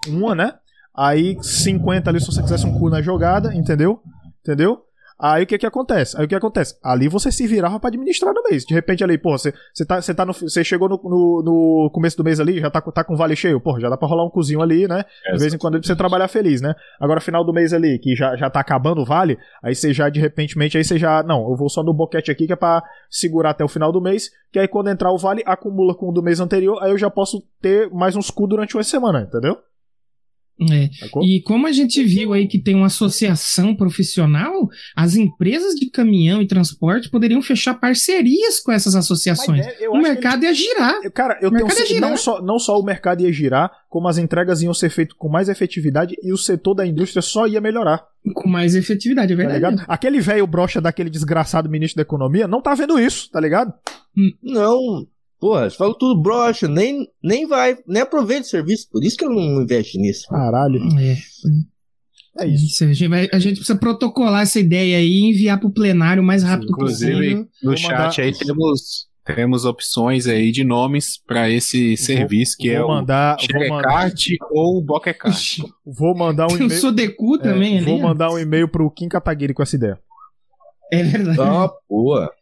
[0.07, 0.55] uma, né?
[0.97, 4.01] Aí 50 ali se você quisesse um cu na jogada, entendeu?
[4.41, 4.85] Entendeu?
[5.19, 6.19] Aí o que que acontece?
[6.19, 6.77] Aí o que acontece?
[6.83, 8.65] Ali você se virava para administrar no mês.
[8.65, 11.91] De repente ali, pô, você, você, tá, você, tá no, você chegou no, no, no,
[11.93, 14.25] começo do mês ali, já tá, tá com vale cheio, pô, já dá pra rolar
[14.25, 15.05] um cozinho ali, né?
[15.33, 16.75] De vez em quando você trabalhar feliz, né?
[17.01, 20.09] Agora final do mês ali, que já, já tá acabando o vale, aí você já
[20.09, 22.83] de repente, aí você já, não, eu vou só no boquete aqui que é pra
[23.09, 26.13] segurar até o final do mês, que aí quando entrar o vale, acumula com o
[26.13, 29.59] do mês anterior, aí eu já posso ter mais uns cu durante uma semana, entendeu?
[30.61, 30.89] É.
[31.23, 36.41] E como a gente viu aí que tem uma associação profissional, as empresas de caminhão
[36.41, 39.67] e transporte poderiam fechar parcerias com essas associações.
[39.67, 40.95] É, o mercado ia girar.
[41.13, 42.11] Cara, eu tenho girar.
[42.11, 45.29] Não, só, não só o mercado ia girar, como as entregas iam ser feitas com
[45.29, 48.07] mais efetividade e o setor da indústria só ia melhorar.
[48.35, 49.77] Com mais efetividade, é tá verdade.
[49.77, 53.75] Tá Aquele velho brocha daquele desgraçado ministro da Economia não tá vendo isso, tá ligado?
[54.43, 55.07] Não,
[55.41, 59.25] Porra, você falou tudo broxa, nem, nem vai, nem aproveita o serviço, por isso que
[59.25, 60.27] eu não investe nisso.
[60.29, 60.81] Caralho.
[60.99, 61.17] É.
[62.41, 62.83] É isso.
[62.83, 66.27] A gente, vai, a gente, precisa protocolar essa ideia aí e enviar pro plenário o
[66.27, 67.31] mais rápido Inclusive, possível.
[67.31, 68.23] Inclusive, no chat mandar...
[68.23, 73.41] aí temos, temos opções aí de nomes para esse serviço, que vou é mandar, o
[73.41, 75.59] Xerecart ou o Boquecart.
[75.87, 76.69] Vou mandar um e-mail.
[76.69, 77.87] Tem o Sodecu também é, ali.
[77.87, 79.99] Vou mandar um e-mail pro Kim Kataguiri com essa ideia.
[80.93, 81.41] É verdade.
[81.41, 82.33] Ah, boa.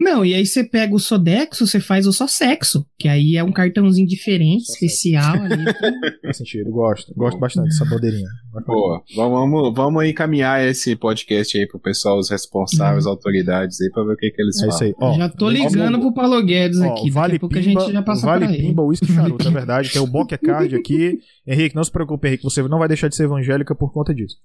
[0.00, 3.42] Não, e aí você pega o Sodexo, você faz o só sexo, que aí é
[3.42, 5.64] um cartãozinho diferente, só especial ali.
[6.22, 7.12] Faz sentido, gosto.
[7.14, 8.28] Gosto bastante dessa bandeirinha.
[8.66, 9.02] Boa.
[9.16, 13.10] Vamos, vamos encaminhar esse podcast aí pro pessoal, os responsáveis, hum.
[13.10, 14.74] autoridades aí, pra ver o que, que eles é falam.
[14.74, 14.94] Isso aí.
[15.00, 16.00] Ó, já tô ligando vamos...
[16.00, 17.10] pro Paulo Guedes ó, aqui.
[17.10, 19.92] Vale Daqui a Pimba, a gente já passa Vale Pimba, uísque charuto, é verdade.
[19.92, 21.18] Tem o Boca Card aqui.
[21.46, 24.36] Henrique, não se preocupe, Henrique, você não vai deixar de ser evangélica por conta disso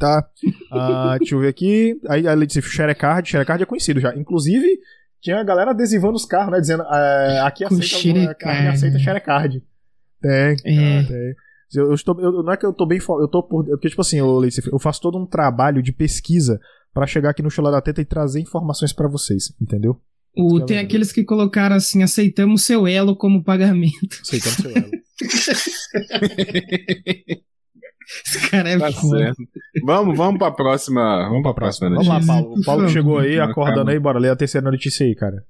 [0.00, 0.26] tá?
[0.72, 2.00] Uh, deixa eu ver aqui.
[2.08, 4.16] Aí a disse Sharecard, Sharecard é conhecido já.
[4.16, 4.80] Inclusive,
[5.20, 6.60] tinha a galera adesivando os carros, né?
[6.60, 9.62] Dizendo, uh, aqui aceita, aqui aceita Sharecard.
[10.20, 11.02] Tem, é.
[11.04, 11.34] tem.
[11.72, 12.98] Eu, eu, estou, eu, não é que eu tô bem.
[12.98, 13.64] Eu tô por.
[13.64, 14.40] Porque, tipo assim, eu,
[14.72, 16.58] eu faço todo um trabalho de pesquisa
[16.92, 20.00] para chegar aqui no Chula da Teta e trazer informações para vocês, entendeu?
[20.36, 24.18] O, que tem é aqueles que colocaram assim: aceitamos seu elo como pagamento.
[24.20, 24.90] Aceitando seu elo.
[28.26, 29.18] Esse cara é Tá foda.
[29.18, 29.42] certo.
[29.84, 31.28] Vamos, vamos pra próxima.
[31.28, 32.32] Vamos pra próxima Vamos notícia.
[32.34, 32.54] lá, Paulo.
[32.58, 35.44] O Paulo chegou aí, acordando aí, bora ler a terceira notícia aí, cara.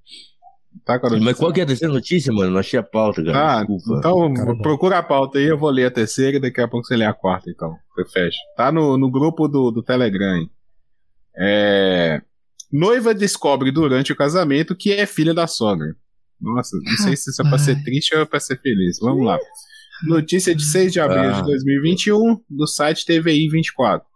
[0.84, 1.24] Tá com a notícia?
[1.30, 2.52] Mas qual que é a terceira notícia, mano?
[2.52, 3.58] Não achei a pauta, cara.
[3.60, 3.98] Ah, Desculpa.
[3.98, 6.96] então procura a pauta aí, eu vou ler a terceira e daqui a pouco você
[6.96, 7.76] lê a quarta, então.
[7.96, 8.38] Você fecha.
[8.56, 10.34] Tá no, no grupo do, do Telegram.
[10.34, 10.48] aí.
[11.36, 12.22] É...
[12.72, 15.88] Noiva descobre durante o casamento que é filha da sogra.
[16.40, 18.98] Nossa, não sei se isso é pra ser triste ou é pra ser feliz.
[19.00, 19.38] Vamos lá.
[20.04, 21.40] Notícia de 6 de abril Ah.
[21.40, 24.06] de 2021, do site TVI 24.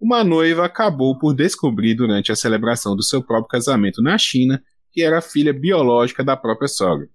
[0.00, 5.02] Uma noiva acabou por descobrir durante a celebração do seu próprio casamento na China que
[5.02, 7.08] era filha biológica da própria sogra.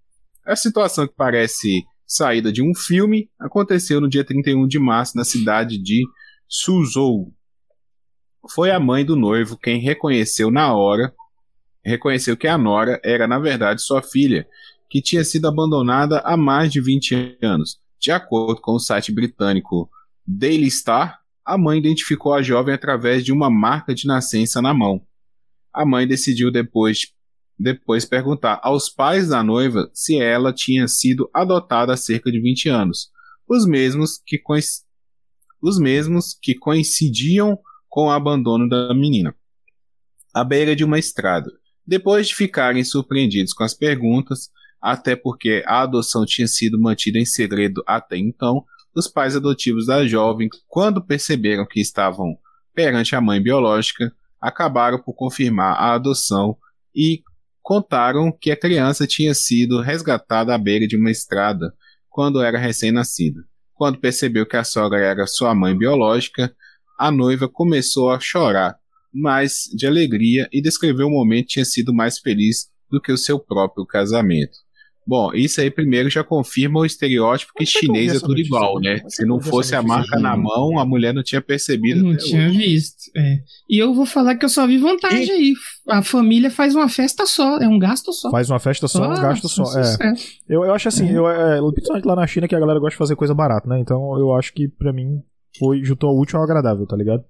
[0.45, 5.23] A situação que parece saída de um filme aconteceu no dia 31 de março na
[5.23, 6.03] cidade de
[6.47, 7.33] Suzhou.
[8.49, 11.13] Foi a mãe do noivo quem reconheceu na hora,
[11.83, 14.47] reconheceu que a nora era na verdade sua filha,
[14.89, 17.77] que tinha sido abandonada há mais de 20 anos.
[17.99, 19.89] De acordo com o site britânico
[20.25, 25.01] Daily Star, a mãe identificou a jovem através de uma marca de nascença na mão.
[25.73, 27.13] A mãe decidiu depois
[27.59, 32.69] depois perguntar aos pais da noiva se ela tinha sido adotada há cerca de 20
[32.69, 33.09] anos,
[33.49, 34.39] os mesmos que,
[35.61, 37.57] os mesmos que coincidiam
[37.89, 39.35] com o abandono da menina,
[40.33, 41.51] à beira de uma estrada.
[41.85, 44.51] Depois de ficarem surpreendidos com as perguntas,
[44.81, 48.63] até porque a adoção tinha sido mantida em segredo até então,
[48.95, 52.35] os pais adotivos da jovem, quando perceberam que estavam
[52.73, 54.11] perante a mãe biológica,
[54.41, 56.57] acabaram por confirmar a adoção
[56.95, 57.21] e
[57.61, 61.73] contaram que a criança tinha sido resgatada à beira de uma estrada
[62.09, 63.41] quando era recém-nascida.
[63.73, 66.55] Quando percebeu que a sogra era sua mãe biológica,
[66.97, 68.75] a noiva começou a chorar,
[69.13, 73.17] mas de alegria e descreveu o momento que tinha sido mais feliz do que o
[73.17, 74.57] seu próprio casamento.
[75.07, 78.95] Bom, isso aí primeiro já confirma o estereótipo que é chinês é tudo igual, é
[78.95, 79.01] né?
[79.07, 82.03] Se não fosse a marca na mão, a mulher não tinha percebido.
[82.03, 82.57] Não tinha hoje.
[82.57, 83.11] visto.
[83.15, 83.39] é.
[83.69, 85.53] E eu vou falar que eu só vi vantagem aí.
[85.87, 88.29] A família faz uma festa só, é um gasto só.
[88.29, 89.63] Faz uma festa só, um gasto só.
[89.63, 89.65] É.
[89.83, 89.97] sucesso.
[90.49, 91.17] Eu, eu acho assim, É.
[91.17, 93.79] eu, é, principalmente lá na China que a galera gosta de fazer coisa barata, né?
[93.79, 95.21] Então eu acho que pra mim
[95.57, 97.23] foi juntou o útil ao agradável, tá ligado?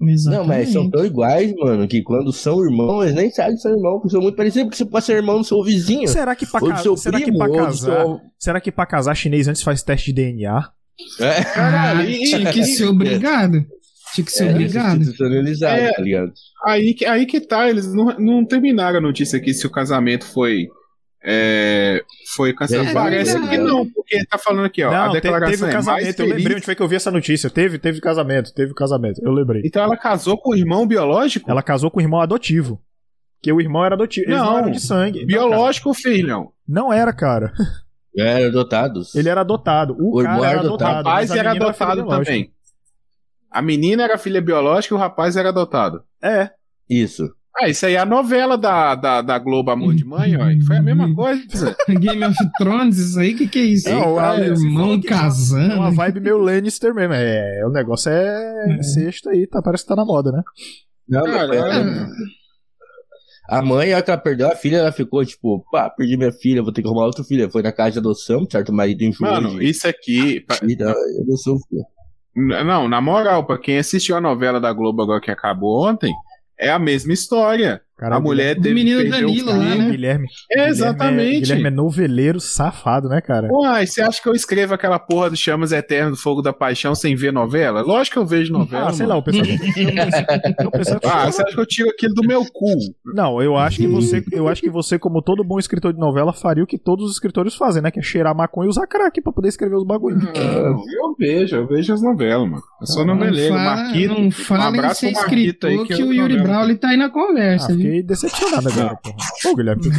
[0.00, 0.90] Não, mas são Exatamente.
[0.90, 4.20] tão iguais, mano, que quando são irmãos, eles nem sabem que são irmãos, porque são
[4.20, 6.96] muito parecidos, porque você pode ser irmão do seu vizinho, Será que pra, ca- seu
[6.96, 8.20] será que pra casar, seu...
[8.38, 10.68] será que pra casar chinês antes faz teste de DNA?
[11.20, 13.64] É, Ah, Caralho, e- tinha que ser obrigado.
[14.14, 15.00] Tinha que ser é, obrigado.
[15.00, 15.92] institucionalizado, É.
[15.92, 16.32] tá ligado?
[16.66, 20.24] Aí, que- aí que tá, eles não, não terminaram a notícia aqui se o casamento
[20.26, 20.66] foi.
[21.24, 22.02] É,
[22.34, 22.88] foi cancelado.
[22.90, 23.58] É, Parece é, que é.
[23.58, 24.90] não, porque tá falando aqui, ó.
[24.92, 26.88] a Não, te- declaração teve o é mais casamento, eu lembrei onde foi que eu
[26.88, 27.48] vi essa notícia.
[27.48, 29.62] Teve, teve casamento, teve casamento, eu lembrei.
[29.64, 31.48] Então ela casou com o irmão biológico?
[31.50, 32.82] Ela casou com o irmão adotivo.
[33.40, 34.30] Que o irmão era adotivo.
[34.30, 35.20] Não, Não, eram de sangue.
[35.20, 36.44] Não, biológico, filhão.
[36.44, 36.54] cara.
[36.68, 37.52] Não era, cara.
[38.16, 39.14] Eram adotados.
[39.14, 39.96] Ele era adotado.
[39.98, 40.90] O, O cara irmão era era O adotado.
[40.90, 42.24] adotado, rapaz a era adotado biológica.
[42.24, 42.52] também.
[43.50, 46.02] A menina era filha biológica e o rapaz era adotado.
[46.22, 46.50] É.
[46.88, 47.32] Isso.
[47.60, 50.40] Ah, isso aí é a novela da, da, da Globo Amor de Mãe, ó.
[50.66, 51.76] Foi a mesma coisa.
[52.00, 53.90] Game of Thrones, isso aí, o que, que é isso?
[53.90, 55.74] Não, é, você irmão que É casando.
[55.74, 57.12] uma vibe meio Lannister mesmo.
[57.14, 58.82] É, o negócio é É.
[58.82, 60.42] sexta aí, tá, parece que tá na moda, né?
[61.08, 62.06] Não, foi Caralho.
[63.48, 66.32] a- mãe, a hora que ela perdeu a filha, ela ficou tipo, pá, perdi minha
[66.32, 67.50] filha, vou ter que arrumar outra filha.
[67.50, 68.70] Foi na casa de adoção, certo?
[68.70, 70.40] O marido enjoou Mano, de isso aqui.
[70.40, 71.84] pa- filha, adoção filha.
[72.64, 76.10] Não, na moral, pra quem assistiu a novela da Globo agora que acabou ontem,
[76.62, 77.82] é a mesma história.
[77.98, 79.78] Cara, a mulher Do teve menino o Danilo lá, filho.
[79.84, 79.90] né?
[79.90, 80.26] Guilherme.
[80.50, 81.14] É, exatamente.
[81.14, 83.46] Guilherme é, Guilherme é noveleiro safado, né, cara?
[83.52, 86.94] Uai, você acha que eu escrevo aquela porra do Chamas Eterno do Fogo da Paixão
[86.96, 87.80] sem ver novela?
[87.82, 88.88] Lógico que eu vejo novela.
[88.88, 89.46] ah, sei lá, o pessoal.
[91.04, 92.66] Ah, você acha que eu tiro aquilo do meu cu?
[93.14, 96.32] Não, eu acho que você, eu acho que você, como todo bom escritor de novela,
[96.32, 97.90] faria o que todos os escritores fazem, né?
[97.90, 100.22] Que é cheirar maconha e usar crack pra poder escrever os bagulhos.
[100.22, 102.62] Não, eu vejo, eu vejo as novelas, mano.
[102.80, 104.14] Eu sou Não noveleiro, fa- Marquito.
[104.14, 106.48] Não fala em abraço ser pro Marquito aí, escritor que que, eu o Yuri novela.
[106.48, 107.81] Brawley tá aí na Ah, conversa, viu?
[107.82, 109.16] Fiquei decepcionado agora, porra.
[109.42, 109.90] Pô, Guilherme, tu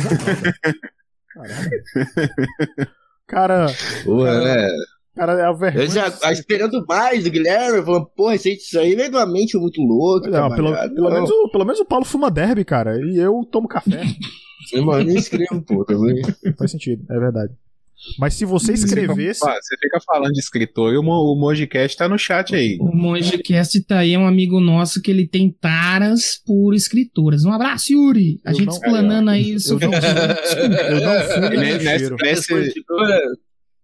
[1.34, 1.69] Caralho.
[3.27, 3.65] Cara,
[4.03, 4.69] Pô, né?
[5.15, 5.86] cara, é a vergonha.
[5.86, 9.25] Eu já tava esperando mais do Guilherme, falando, porra, esse isso aí veio de uma
[9.25, 10.29] mente muito louca.
[10.29, 13.43] Não, pelo, pelo Não, menos, o- pelo menos o Paulo fuma derby, cara, e eu
[13.51, 14.03] tomo café.
[14.75, 16.21] Mano, eu nem escrevo, pô, também.
[16.57, 17.53] Faz sentido, é verdade.
[18.20, 19.39] Mas se você escrevesse.
[19.39, 22.78] Você fica falando de escritor e o, o Mojicast tá no chat aí.
[22.80, 27.43] O MongeCast tá aí, é um amigo nosso que ele tem taras por escritoras.
[27.45, 28.39] Um abraço, Yuri!
[28.45, 29.97] A Eu gente não- explanando aí o seu eu não-.
[29.97, 32.16] Eu não fumo Ele- nem nesse- cheiro.
[32.22, 33.22] nesse- Essa escritora-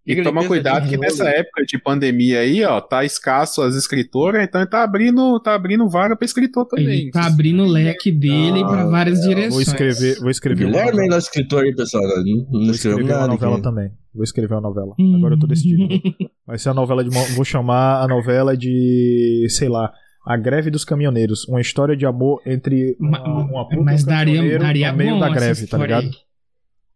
[0.06, 4.42] Tem que tomar cuidado que nessa época de pandemia aí, ó, tá escasso as escritoras,
[4.42, 7.02] então ele tá abrindo, tá abrindo vaga pra escritor também.
[7.02, 9.52] Ele tá abrindo o leque dele ah, pra várias é, direções.
[9.52, 10.66] Vou escrever, vou escrever.
[10.66, 12.02] Guilherme é nosso escritor aí, pessoal.
[12.02, 13.62] Não, não vou escrever uma novela aqui.
[13.62, 13.90] também.
[14.14, 14.94] Vou escrever uma novela.
[15.16, 15.88] Agora eu tô decidindo.
[16.46, 17.10] Vai ser a novela de.
[17.34, 19.46] Vou chamar a novela de.
[19.50, 19.92] sei lá.
[20.26, 21.48] A Greve dos Caminhoneiros.
[21.48, 25.66] Uma história de amor entre uma, uma puta Mas daria, daria no meio da greve,
[25.66, 26.04] tá ligado?
[26.04, 26.29] Aí.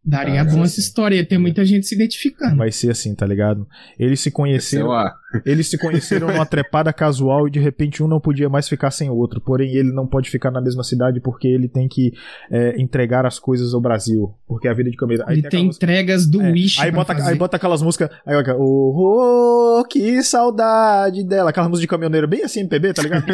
[0.07, 2.57] Daria ah, bom essa história, ia ter muita gente se identificando.
[2.57, 3.67] Vai ser assim, tá ligado?
[3.99, 4.91] Eles se conheceram.
[5.47, 9.09] Eles se conheceram numa trepada casual e de repente um não podia mais ficar sem
[9.09, 9.41] o outro.
[9.41, 12.13] Porém, ele não pode ficar na mesma cidade porque ele tem que
[12.51, 14.35] é, entregar as coisas ao Brasil.
[14.47, 15.25] Porque a vida de câmera.
[15.29, 16.81] Ele tem, tem entregas do é, Wish.
[16.81, 18.11] Aí bota, aí bota aquelas músicas.
[18.27, 21.49] Aí, oh, oh, que saudade dela.
[21.49, 23.25] Aquelas músicas de caminhoneiro bem assim, MPB, tá ligado?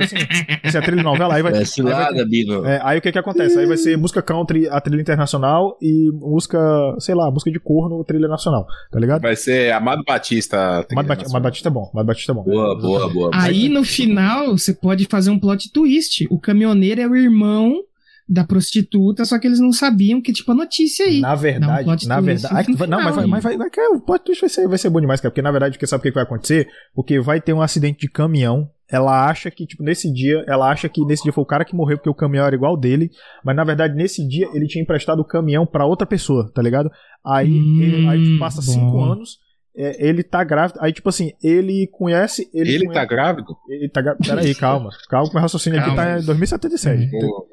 [0.00, 0.16] assim,
[0.62, 1.34] essa é a trilha novela.
[1.34, 1.60] Aí vai.
[1.60, 3.58] É cilada, aí, vai, é, aí o que que acontece?
[3.58, 6.58] Aí vai ser música country, a trilha internacional e música,
[6.98, 9.22] sei lá, música de corno, trilha nacional, tá ligado?
[9.22, 10.86] Vai ser Amado Batista.
[10.90, 12.42] Amado, Bat Amado Batista é bom, Amado Batista é bom.
[12.44, 13.30] Boa, boa, boa.
[13.32, 16.26] Aí no final você pode fazer um plot twist.
[16.30, 17.82] O caminhoneiro é o irmão
[18.28, 21.20] da prostituta, só que eles não sabiam que, tipo, a notícia aí.
[21.20, 22.72] Na verdade, um na verdade.
[22.74, 25.00] Vai, não, mas, vai, mas vai, vai, o plot twist vai ser, vai ser bom
[25.00, 26.68] demais, cara, porque na verdade, porque sabe o que vai acontecer?
[26.94, 30.88] Porque vai ter um acidente de caminhão ela acha que, tipo, nesse dia, ela acha
[30.88, 33.10] que nesse dia foi o cara que morreu porque o caminhão era igual dele,
[33.44, 36.90] mas na verdade nesse dia ele tinha emprestado o caminhão para outra pessoa, tá ligado?
[37.24, 38.72] Aí, hum, ele, aí passa bom.
[38.72, 39.38] cinco anos,
[39.76, 42.50] é, ele tá grávido, aí tipo assim, ele conhece...
[42.52, 43.56] Ele, ele conhece, tá grávido?
[43.68, 46.02] Ele tá grávido, peraí, calma, calma que o raciocínio calma.
[46.02, 47.10] aqui tá em 2077.
[47.10, 47.46] Boa.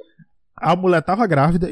[0.56, 1.70] A mulher tava grávida,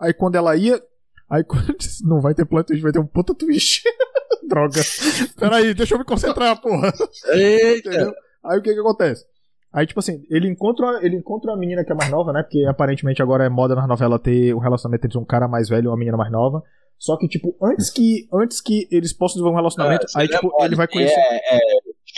[0.00, 0.80] aí quando ela ia,
[1.28, 1.74] aí quando
[2.04, 3.82] não vai ter plot twist, vai ter um puta twist.
[4.48, 4.80] Droga.
[5.36, 6.92] Peraí, deixa eu me concentrar, porra.
[7.32, 7.88] Eita.
[7.88, 8.14] Entendeu?
[8.44, 9.24] Aí o que que acontece?
[9.72, 12.42] Aí, tipo assim, ele encontra, ele encontra uma menina que é mais nova, né?
[12.42, 15.84] Porque aparentemente agora é moda na novela ter um relacionamento entre um cara mais velho
[15.84, 16.62] e uma menina mais nova.
[16.98, 20.50] Só que, tipo, antes que, antes que eles possam desenvolver um relacionamento, ah, aí, tipo,
[20.64, 21.20] ele vai conhecer.
[21.20, 21.58] É,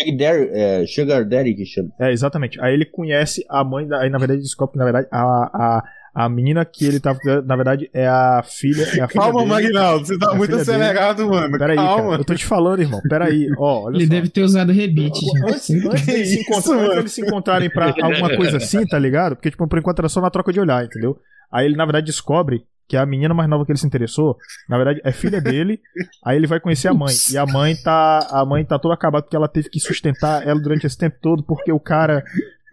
[0.06, 1.90] é, é, Sugar Daddy que chama.
[1.98, 2.60] É, exatamente.
[2.60, 4.02] Aí ele conhece a mãe da.
[4.02, 5.82] Aí, na verdade, descobre que, na verdade, a, a,
[6.18, 7.16] a menina que ele tá.
[7.46, 8.82] Na verdade, é a filha.
[8.98, 11.28] É a Calma, Magnaldo, você tá é muito acelerado, dele.
[11.28, 11.56] mano.
[11.56, 12.10] Peraí, Calma.
[12.10, 13.00] Cara, eu tô te falando, irmão.
[13.08, 13.88] Peraí, ó.
[13.88, 14.10] ele só.
[14.10, 15.24] deve ter usado rebite.
[15.46, 19.36] Antes, antes, deles se antes deles se encontrarem pra alguma coisa assim, tá ligado?
[19.36, 21.16] Porque, tipo, por enquanto era só na troca de olhar, entendeu?
[21.52, 24.36] Aí ele, na verdade, descobre que a menina mais nova que ele se interessou,
[24.68, 25.80] na verdade, é filha dele.
[26.24, 27.14] aí ele vai conhecer a mãe.
[27.30, 28.26] E a mãe tá.
[28.32, 31.44] A mãe tá toda acabada porque ela teve que sustentar ela durante esse tempo todo,
[31.44, 32.24] porque o cara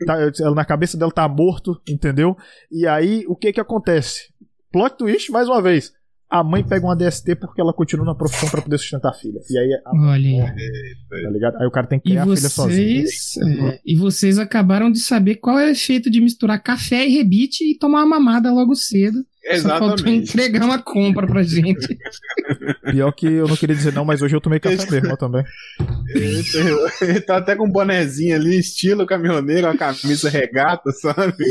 [0.06, 0.18] Tá,
[0.54, 2.36] na cabeça dela tá morto, entendeu?
[2.72, 4.34] E aí, o que que acontece?
[4.72, 5.94] Plot twist, mais uma vez.
[6.30, 9.40] A mãe pega uma DST porque ela continua na profissão para poder sustentar a filha.
[9.50, 10.32] E aí a Olha.
[10.32, 10.70] Morre,
[11.24, 11.56] tá ligado?
[11.62, 13.68] Aí o cara tem que criar vocês, a filha sozinho.
[13.68, 17.64] É, e vocês acabaram de saber qual é o efeito de misturar café e rebite
[17.64, 19.24] e tomar uma mamada logo cedo.
[19.46, 19.48] Exatamente.
[19.62, 21.98] Só faltou entregar uma compra pra gente.
[22.90, 25.44] Pior que eu não queria dizer não, mas hoje eu tomei café mesmo também.
[26.10, 31.46] Ele tá até com um bonezinho ali, estilo caminhoneiro, uma camisa regata, sabe?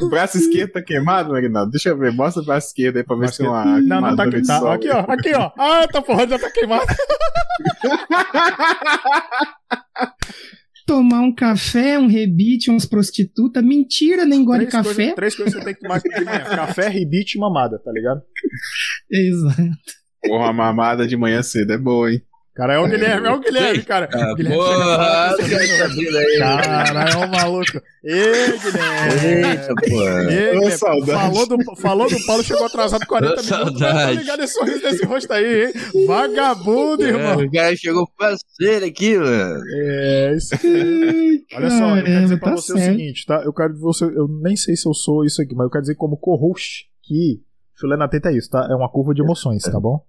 [0.00, 1.70] O braço esquerdo tá queimado, Marinaldo?
[1.70, 3.80] Deixa eu ver, mostra o braço esquerdo aí pra ver se tem uma.
[3.80, 5.50] Não, não tá, tá Aqui, ó, aqui, ó.
[5.58, 6.86] Ah, tá porra, já tá queimado.
[10.86, 13.62] tomar um café, um rebite, umas prostitutas.
[13.62, 14.94] Mentira, nem gosta de café.
[14.94, 17.90] Coisas, três coisas que você tem que tomar de manhã: café, rebite e mamada, tá
[17.92, 18.22] ligado?
[19.10, 19.62] Exato.
[20.22, 22.22] Porra, mamada de manhã cedo é boa, hein?
[22.56, 24.08] Cara, é o Guilherme, é o Guilherme, cara.
[24.10, 25.36] Ah, Guilherme porra,
[26.38, 27.82] cara, é um maluco.
[28.02, 29.48] Ê, Guilherme.
[29.50, 30.32] Eita, porra.
[30.32, 30.78] Ê, Guilherme.
[30.78, 33.46] Falou do, falou do Paulo, chegou atrasado 40 minutos.
[33.46, 34.14] Saudade.
[34.14, 35.72] Tô ligado esse sorriso desse rosto aí, hein?
[36.06, 37.44] Vagabundo, é, irmão.
[37.44, 39.62] O cara chegou parceiro aqui, mano.
[39.74, 41.44] É, isso aí.
[41.52, 42.80] Olha só, eu quero dizer pra tá você certo.
[42.80, 43.42] o seguinte, tá?
[43.44, 44.04] Eu quero que você.
[44.06, 47.42] Eu nem sei se eu sou isso aqui, mas eu quero dizer como co-host que
[47.78, 48.66] Chulé na teta é isso, tá?
[48.70, 50.00] É uma curva de emoções, tá bom?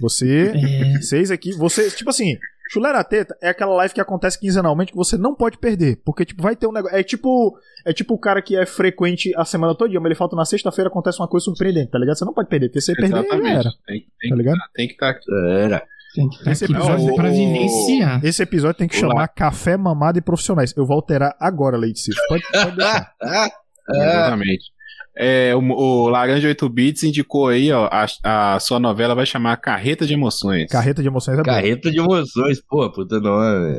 [0.00, 0.98] Você, é.
[1.00, 2.36] vocês aqui, você, tipo assim,
[2.70, 6.24] Chulé na teta é aquela live que acontece quinzenalmente que você não pode perder, porque
[6.24, 9.44] tipo vai ter um negócio, é tipo, é tipo o cara que é frequente a
[9.44, 12.16] semana toda, mas ele falta na sexta-feira acontece uma coisa surpreendente, tá ligado?
[12.16, 13.28] Você não pode perder, porque você Exatamente.
[13.28, 13.70] perder era.
[13.86, 14.58] Tem, tem, tá ligado?
[14.74, 15.20] Tem que estar tá
[15.58, 15.82] Era.
[16.14, 18.24] Tem que esse episódio é pra vivenciar.
[18.24, 19.08] Esse episódio tem que Olá.
[19.08, 20.72] chamar Café Mamado e Profissionais.
[20.76, 22.10] Eu vou alterar agora, Leite.
[22.28, 23.12] Pode, pode deixar.
[23.90, 24.73] Exatamente.
[25.16, 29.56] É, o, o, Laranja 8 Bits indicou aí, ó, a, a, sua novela vai chamar
[29.58, 30.68] Carreta de Emoções.
[30.70, 31.92] Carreta de Emoções é Carreta bom.
[31.92, 33.78] de Emoções, pô, puta nome.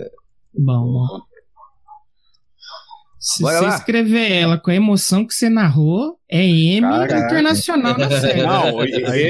[0.58, 1.22] Bom, bom.
[3.26, 3.76] Se Bora você lá.
[3.76, 7.18] escrever ela com a emoção que você narrou, é M Caraca.
[7.18, 8.44] internacional da série.
[8.44, 8.84] Não,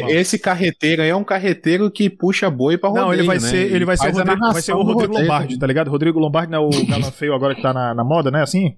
[0.10, 3.48] esse carreteiro aí é um carreteiro que puxa boi pra rodeio, Não, ele vai né?
[3.48, 5.90] ser, ele vai ser, o Rodrigo, vai ser o Rodrigo Lombardi, tá ligado?
[5.90, 8.44] Rodrigo Lombardi não é o galã feio agora que tá na, na moda, né?
[8.44, 8.76] Assim?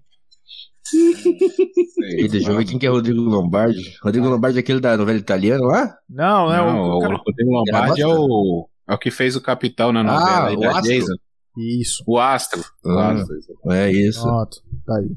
[0.90, 3.98] Sei, deixa eu ver quem que é Rodrigo Lombardi.
[4.04, 5.98] Rodrigo Lombardi é aquele da novela italiana lá?
[6.10, 6.98] Não, é o.
[6.98, 8.68] o Rodrigo Lombardi é o.
[8.90, 10.82] É o que fez o Capitão na novela Ah, aí o da.
[10.82, 11.14] Jason.
[11.58, 12.04] Isso.
[12.08, 12.64] O Astro.
[12.86, 13.24] O Ah.
[13.72, 14.22] É isso.
[14.24, 14.58] Pronto.
[14.86, 15.10] Tá aí.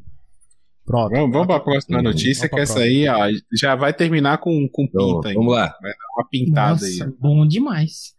[0.85, 1.11] Pronto.
[1.13, 4.69] Vamos, vamos para a próxima Uhum, notícia, que essa aí ó, já vai terminar com,
[4.69, 5.35] com Então, pinta aí.
[5.35, 5.73] vamos lá.
[6.17, 7.13] Uma pintada Nossa, aí.
[7.21, 8.13] bom demais.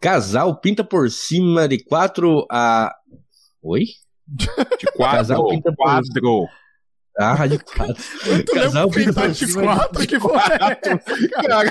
[0.00, 2.94] Casal pinta por cima de quatro a.
[3.62, 3.82] Oi?
[4.28, 4.46] De
[4.92, 5.16] quatro.
[5.18, 6.48] Casal pinta quatro.
[7.18, 7.96] Ah, de quatro.
[8.44, 10.06] Tu Casal pinta por de quatro?
[10.06, 11.28] Que porra é?
[11.28, 11.70] Caralho,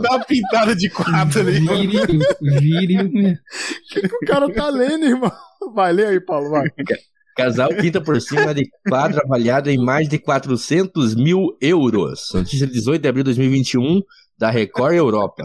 [0.00, 1.60] dá uma pintada de quatro ali.
[2.40, 3.34] Viril mesmo.
[3.34, 5.32] O que, que o cara tá lendo, irmão?
[5.74, 6.68] Vai, lê aí, Paulo, vai.
[7.36, 12.28] Casal pinta por cima de quadro avaliado em mais de 400 mil euros.
[12.32, 14.00] Notícia de 18 de abril de 2021
[14.38, 15.42] da Record Europa.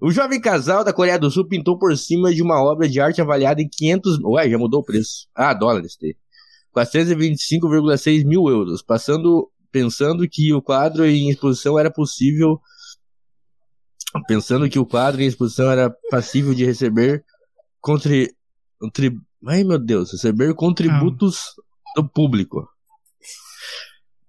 [0.00, 3.20] O jovem casal da Coreia do Sul pintou por cima de uma obra de arte
[3.20, 4.18] avaliada em 500...
[4.24, 5.28] Ué, já mudou o preço.
[5.34, 5.96] Ah, dólares.
[5.96, 6.14] tem.
[6.76, 8.82] 425,6 mil euros.
[8.82, 12.60] Passando, pensando que o quadro em exposição era possível...
[14.28, 17.24] Pensando que o quadro em exposição era passível de receber
[17.80, 18.34] contri...
[18.78, 19.18] Contri...
[19.46, 21.54] Ai, meu Deus, receber contributos
[21.94, 22.68] do público.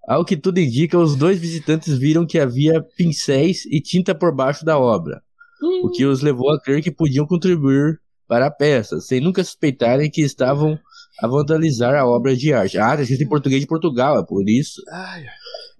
[0.08, 4.64] Ao que tudo indica, os dois visitantes viram que havia pincéis e tinta por baixo
[4.64, 5.24] da obra,
[5.62, 10.10] o que os levou a crer que podiam contribuir para a peça, sem nunca suspeitarem
[10.10, 10.80] que estavam
[11.20, 12.78] a vandalizar a obra de arte.
[12.78, 14.82] Ah, tá escrito em português de Portugal, é por isso.
[14.92, 15.26] Ai.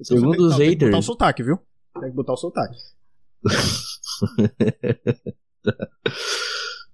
[0.02, 1.58] Segundo Não, os tem que botar o haters, sotaque, viu?
[2.00, 2.78] Tem que botar o sotaque.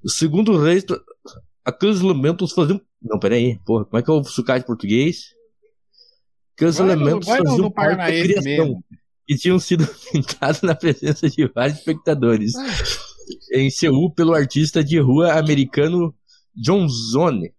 [0.06, 1.00] segundo os haters,
[1.66, 2.82] aqueles elementos faziam...
[3.02, 5.36] Não, peraí, porra, como é que é o sucate de português?
[6.60, 8.44] No- faziam parte da criação.
[8.44, 8.84] mesmo.
[9.32, 12.52] Que tinham sido pintados na presença de vários espectadores
[13.54, 16.14] em Seul pelo artista de rua americano
[16.54, 17.54] John Zone.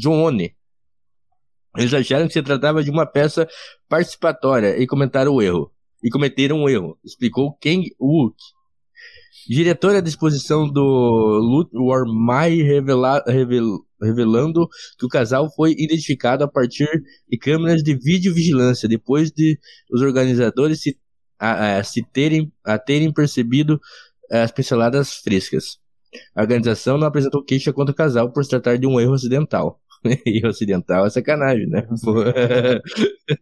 [0.00, 0.54] John One.
[1.76, 3.46] Eles acharam que se tratava de uma peça
[3.88, 5.70] participatória e comentaram o erro.
[6.02, 8.36] E cometeram um erro, explicou Kang Wook.
[9.48, 14.68] Diretora da exposição do Lut War Mai revela- revel- revelando
[14.98, 16.88] que o casal foi identificado a partir
[17.28, 19.58] de câmeras de videovigilância, depois de
[19.90, 20.96] os organizadores se,
[21.38, 23.80] a, a- se terem, a terem percebido
[24.30, 25.78] as pinceladas frescas.
[26.34, 29.80] A organização não apresentou queixa contra o casal por se tratar de um erro ocidental.
[30.26, 31.86] erro ocidental é sacanagem, né?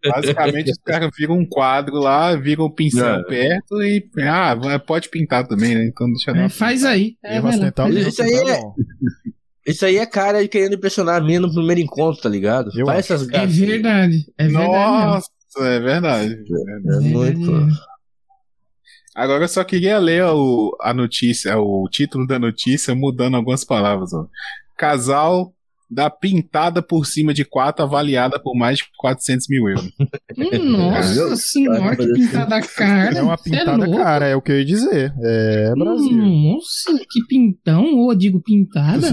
[0.08, 3.22] Basicamente, os caras viram um quadro lá, viram um pincel É.
[3.24, 4.08] perto e.
[4.22, 5.84] Ah, pode pintar também, né?
[5.86, 7.16] Então deixa eu É, faz aí.
[7.24, 7.54] É, Erro aí.
[7.60, 8.74] erro Isso aí acidental é- não.
[9.66, 12.70] Isso aí é cara de querendo impressionar a mina no primeiro encontro, tá ligado?
[12.78, 13.14] Eu Faz acho.
[13.14, 13.56] essas É gatas.
[13.56, 14.26] verdade.
[14.38, 14.68] É verdade.
[14.72, 15.28] Nossa,
[15.64, 16.34] é verdade.
[16.34, 17.40] É É muito.
[17.40, 17.78] verdade mesmo.
[19.14, 24.12] Agora eu só queria ler o, a notícia, o título da notícia, mudando algumas palavras.
[24.12, 24.26] Ó.
[24.76, 25.54] Casal
[25.90, 29.92] dá pintada por cima de quatro, avaliada por mais de 400 mil euros.
[30.64, 33.18] Nossa senhora, que pintada cara.
[33.18, 33.96] É uma é pintada louco.
[33.96, 35.12] cara, é o que eu ia dizer.
[35.22, 36.16] É Brasil.
[36.16, 39.06] Nossa, que pintão, ou digo pintada.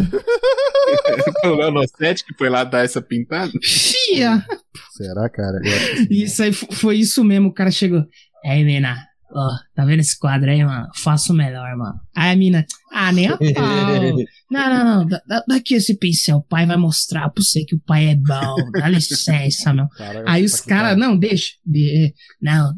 [1.41, 3.51] Foi o Leonossete que foi lá dar essa pintada.
[3.61, 4.45] Fia!
[4.91, 5.59] Será, cara?
[5.63, 6.07] Eu.
[6.09, 8.03] Isso aí fo- foi isso mesmo, o cara chegou.
[8.45, 8.97] Aí, mina,
[9.33, 10.87] ó, tá vendo esse quadro aí, mano?
[10.95, 11.99] Faço melhor, mano.
[12.15, 13.45] Aí a mina, ah, nem a pau.
[14.51, 17.73] Não, não, não, dá, dá- aqui esse pincel, o pai vai mostrar pra você que
[17.75, 19.87] o pai é bom, dá licença, meu.
[19.97, 20.95] Cara, Aí os caras, cara.
[20.95, 22.71] não, deixa, de- não,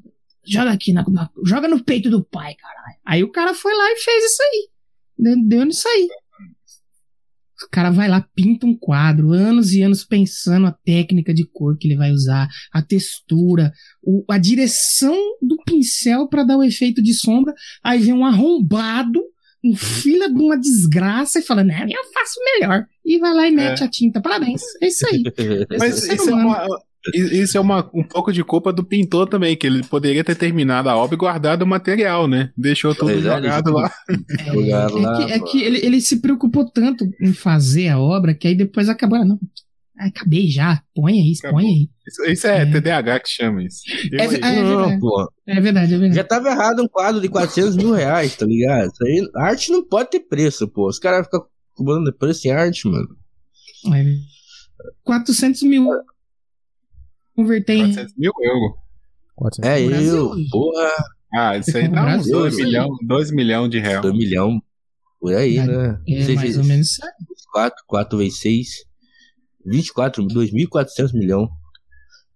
[0.47, 2.97] joga aqui, na, na- joga no peito do pai, caralho.
[3.05, 4.69] Aí o cara foi lá e fez isso aí.
[5.47, 6.07] Deu nisso aí.
[7.63, 11.77] O cara vai lá, pinta um quadro, anos e anos pensando a técnica de cor
[11.77, 13.71] que ele vai usar, a textura,
[14.03, 17.53] o- a direção do pincel pra dar o efeito de sombra.
[17.83, 19.21] Aí vem um arrombado,
[19.63, 22.85] um filho de uma desgraça, e fala, né, eu faço melhor.
[23.05, 24.21] E vai lá e mete a tinta.
[24.21, 24.61] Parabéns.
[24.81, 25.23] É isso aí.
[25.79, 26.67] Mas isso é, uma,
[27.13, 30.89] isso é uma, um pouco de culpa do pintor também, que ele poderia ter terminado
[30.89, 32.51] a obra e guardado o material, né?
[32.57, 33.91] Deixou tudo é, jogado lá.
[34.09, 34.87] É, é
[35.27, 38.89] que, é que ele, ele se preocupou tanto em fazer a obra que aí depois
[38.89, 39.19] acabou.
[39.19, 39.39] ah, Não,
[39.99, 40.81] ah, acabei já.
[40.95, 41.59] Põe aí, Acabou.
[41.61, 41.89] põe aí.
[42.07, 42.65] Isso, isso é, É.
[42.65, 43.79] TDAH que chama isso.
[44.13, 44.99] É, é Não, verdade.
[44.99, 45.31] pô.
[45.47, 46.15] É verdade, é verdade.
[46.15, 48.91] Já tava errado um quadro de 400 mil reais, tá ligado?
[48.91, 50.87] Isso aí, arte não pode ter preço, pô.
[50.87, 53.07] Os caras ficam cobrando preço em arte, mano.
[53.93, 54.03] É.
[55.03, 55.87] 400 mil.
[57.35, 57.93] Converter em.
[57.93, 58.73] 400 mil euros.
[59.35, 60.91] 400 É eu, porra,
[61.33, 62.63] Ah, isso aí No dá uns Brasil, 2 sim.
[62.63, 64.01] milhões dois milhão de reais.
[64.01, 64.61] 2 milhão
[65.19, 65.99] por aí, É, né?
[66.07, 67.01] É Seis mais vezes ou menos isso.
[67.51, 68.67] 4, 4 vezes 6,
[69.65, 71.49] 24, 2.400 milhão.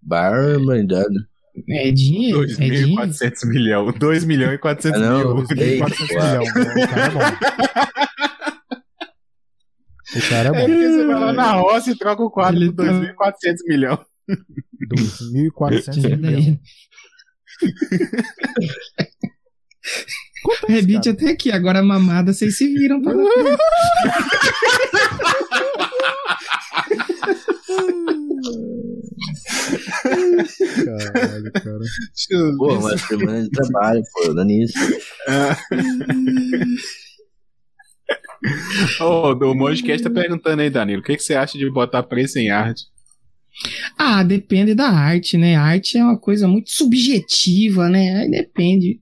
[0.01, 1.13] Barbaridade.
[1.69, 2.43] É dinheiro.
[2.43, 2.87] É dinheiro.
[2.89, 3.91] 2.400 milhão.
[3.91, 5.37] 2 milhões e 400 Ah, não, mil.
[5.39, 5.77] eu sei.
[5.77, 6.49] 400 milhões.
[6.49, 6.57] O
[6.89, 7.19] cara é bom.
[10.15, 10.65] O cara É é bom.
[10.65, 13.99] porque você vai lá na roça e troca o quadro Ele por 2.400 milhões.
[14.87, 16.45] 2.400 Tira milhões.
[16.45, 16.59] daí.
[20.67, 23.13] Rebite até aqui, agora a mamada vocês se viram pra
[30.85, 31.79] Caralho, cara.
[32.57, 34.73] Pô, uma semana de trabalho, pô, dando isso.
[39.01, 42.39] Ô, o Mojcast tá perguntando aí, Danilo, o que, que você acha de botar preço
[42.39, 42.85] em arte?
[43.97, 45.55] Ah, depende da arte, né?
[45.55, 48.21] A arte é uma coisa muito subjetiva, né?
[48.21, 49.01] Aí depende.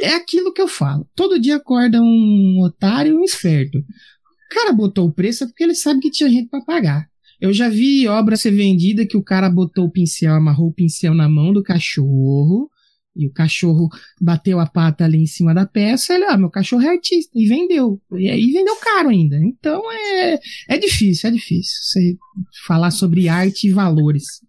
[0.00, 1.06] É aquilo que eu falo.
[1.14, 3.78] Todo dia acorda um otário e um esperto.
[3.78, 7.08] O cara botou o preço é porque ele sabe que tinha gente para pagar.
[7.40, 11.14] Eu já vi obra ser vendida que o cara botou o pincel, amarrou o pincel
[11.14, 12.70] na mão do cachorro,
[13.16, 13.88] e o cachorro
[14.20, 17.46] bateu a pata ali em cima da peça, ele, ah, meu cachorro é artista, e
[17.46, 18.00] vendeu.
[18.12, 19.36] E aí vendeu caro ainda.
[19.36, 20.38] Então é,
[20.68, 22.16] é difícil, é difícil você
[22.66, 24.40] falar sobre arte e valores.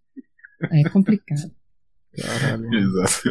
[0.71, 1.51] É complicado.
[2.17, 2.73] Caralho.
[2.73, 3.29] Exato.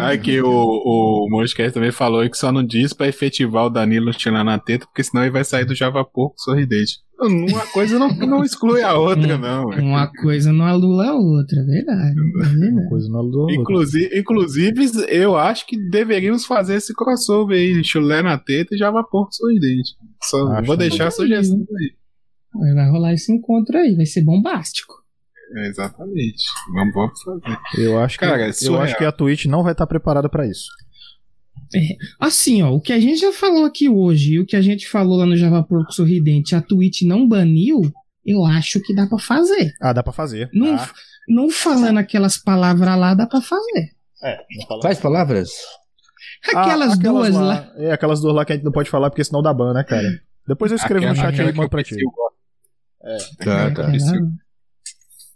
[0.00, 4.44] Aqui o, o Mosquete também falou que só não diz pra efetivar o Danilo tirar
[4.44, 6.98] na teta, porque senão ele vai sair do Java Porco sorridente.
[7.20, 9.66] Uma coisa não, não exclui a outra, não.
[9.66, 12.14] Uma coisa não anula a outra, é verdade.
[12.18, 13.54] É Uma coisa não do outro.
[13.54, 19.04] Inclusive, inclusive, eu acho que deveríamos fazer esse crossover aí, chulé na teta e Java
[19.04, 19.90] Porco sorridente.
[20.22, 22.74] Só Acho vou deixar a sugestão aí.
[22.74, 24.99] Vai rolar esse encontro aí, vai ser bombástico.
[25.56, 26.44] É, exatamente.
[26.74, 27.58] Vamos, vamos fazer.
[27.78, 30.46] Eu acho que, Cara, é eu acho que a Twitch não vai estar preparada pra
[30.46, 30.66] isso.
[32.18, 34.88] Assim, ó, o que a gente já falou aqui hoje e o que a gente
[34.88, 37.80] falou lá no Java Porco Sorridente, a Twitch não baniu,
[38.24, 39.72] eu acho que dá pra fazer.
[39.80, 40.50] Ah, dá pra fazer.
[40.52, 40.90] Não, Ah,
[41.28, 43.90] não falando aquelas palavras lá, dá pra fazer.
[44.22, 44.38] é,
[44.80, 45.50] Quais palavras?
[46.54, 47.70] Aquelas Ah, duas lá.
[47.76, 49.84] É, aquelas duas lá que a gente não pode falar porque senão dá ban, né,
[49.84, 50.08] cara?
[50.48, 51.96] Depois eu escrevo no Aquela- chat aí e mando que pra ti.
[52.02, 53.36] Gosta.
[53.44, 53.92] Tá, tá.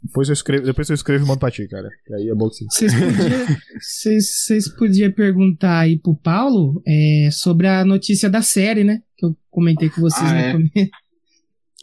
[0.05, 1.89] Depois eu escrevo, depois eu escrevo e mando pra ti, cara.
[2.11, 2.67] E aí é bom que sim.
[3.81, 9.03] Vocês podiam podiam perguntar aí pro Paulo é, sobre a notícia da série, né?
[9.17, 10.53] Que eu comentei com vocês Ah, no é.
[10.53, 10.73] começo.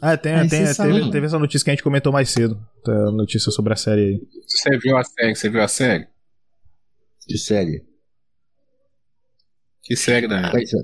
[0.03, 2.59] Ah, tem, Aí tem, teve, teve essa notícia que a gente comentou mais cedo.
[2.87, 4.19] A notícia sobre a série aí.
[4.47, 5.35] Você viu a série?
[5.35, 6.07] Você viu a série?
[7.27, 7.83] De série.
[9.83, 10.81] Que série, são?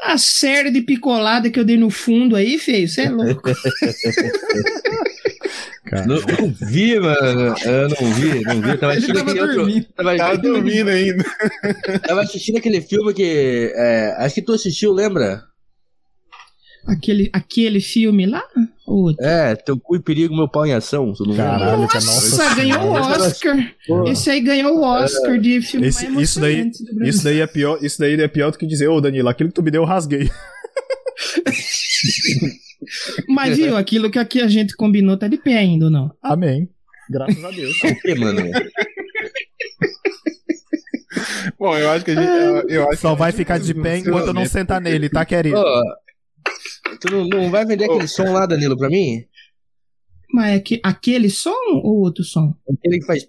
[0.00, 3.48] A série de picolada que eu dei no fundo aí, feio, você é louco.
[5.86, 7.54] Cara, Não, não vi, mano.
[7.64, 8.70] Eu não vi, não vi.
[8.70, 9.56] Eu tava assistindo tava aquele outro.
[9.56, 9.86] dormindo.
[9.94, 11.24] Tava, Tava dormindo ainda.
[12.06, 13.72] tava assistindo aquele filme que.
[13.76, 15.42] é, acho que tu assistiu, lembra?
[16.88, 18.42] Aquele, aquele filme lá?
[18.86, 19.24] Ou outro?
[19.24, 21.12] É, Teu Cu e Perigo, Meu Pau em Ação.
[21.12, 21.46] Tu não lembra?
[21.58, 22.92] Caralho, cara, Nossa, nossa ganhou o.
[22.92, 23.74] Oscar.
[23.88, 24.08] Pô.
[24.08, 27.10] Esse aí ganhou o Oscar de filme Esse- mais isso daí- emocionante do Brasil.
[27.10, 29.54] Isso daí é pior, isso daí é pior do que dizer, ô Danilo, aquilo que
[29.54, 30.30] tu me deu eu rasguei.
[33.28, 36.12] Mas viu, aquilo que aqui a gente combinou tá de pé ainda ou não?
[36.22, 36.68] Amém.
[37.10, 37.76] Graças a Deus.
[37.84, 38.42] O que, mano?
[41.58, 42.28] Bom, eu acho que a gente.
[42.28, 45.24] eu- eu acho Só que- vai ficar de pé enquanto eu não sentar nele, tá,
[45.24, 45.56] querido?
[45.58, 45.82] Ô,
[47.00, 49.24] tu não, não vai vender aquele som lá, Danilo, pra mim?
[50.32, 52.54] Mas é que, aquele som ou outro som?
[52.70, 53.26] Aquele que faz.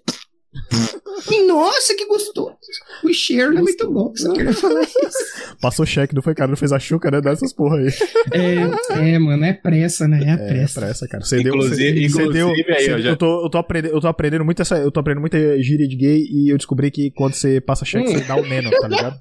[1.46, 2.56] Nossa, que gostoso.
[3.04, 4.10] O cheiro é muito bom.
[4.14, 5.56] Você queria falar isso?
[5.60, 6.48] Passou cheque, não foi, cara?
[6.50, 7.20] Não fez a chuca, né?
[7.20, 7.88] Dessas porra aí.
[8.32, 10.20] É, é, mano, é pressa, né?
[10.24, 10.80] É, É, pressa.
[10.80, 11.24] pressa, cara.
[11.24, 13.94] Você deu, Inclusive- você deu, inclusive aí, você- eu já- eu, tô, eu, tô aprendendo,
[13.94, 16.90] eu tô aprendendo muito essa, eu tô aprendendo muita gíria de gay e eu descobri
[16.90, 19.18] que quando você passa cheque, você dá o neno, tá ligado?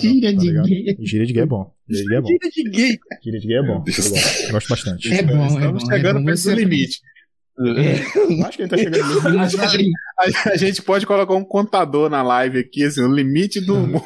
[0.00, 0.96] Gíria de gay.
[1.00, 1.72] Gíria de gay é bom.
[1.88, 2.28] Gíria de gay é bom.
[2.28, 2.98] Tira de gay.
[3.22, 3.84] Gíria de gay é bom.
[3.86, 5.12] Eu gosto, eu gosto bastante.
[5.12, 5.90] É bom, é Estamos bom.
[5.92, 6.24] é chegando bom.
[6.26, 7.00] perto do limite.
[8.40, 9.90] Eu acho que ele tá chegando no além.
[10.18, 14.02] A, a gente pode colocar um contador na live aqui, assim, o limite do humor.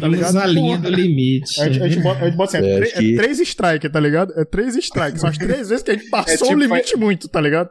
[0.00, 1.60] Vamos à linha do limite.
[1.60, 3.90] A gente, a gente bota, a gente bota assim, é, É, que- é três strikes,
[3.92, 4.32] tá ligado?
[4.38, 5.20] É três strikes.
[5.20, 7.70] São as três vezes que a gente passou É tipo, o limite muito, tá ligado?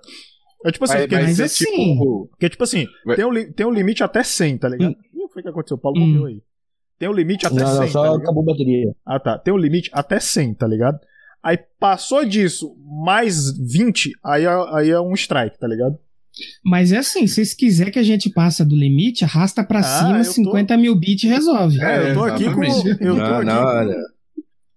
[0.66, 3.26] É tipo assim, Vai- porque, vai mas ser assim- tipo- porque, tipo assim, Vai- tem
[3.26, 4.92] um, tem um limite até 100, tá ligado?
[4.92, 5.78] Ih, o que foi que aconteceu?
[5.78, 6.08] O Paulo Hum.
[6.08, 6.42] morreu aí.
[6.98, 8.22] Tem um limite até Não, 100, não, tá só ligado?
[8.22, 8.96] acabou a bateria.
[9.06, 9.38] Ah, tá.
[9.38, 10.98] Tem um limite até 100, tá ligado?
[11.46, 12.76] Aí passou disso,
[13.06, 15.96] mais 20, aí é, aí é um strike, tá ligado?
[16.66, 19.84] Mas é assim, se vocês quiserem que a gente passe do limite, arrasta pra Ah,
[19.84, 21.80] cima, tô- 50 mil bits resolve.
[21.82, 22.64] É, eu tô aqui com.
[22.64, 23.94] Eu tô Não, aqui não,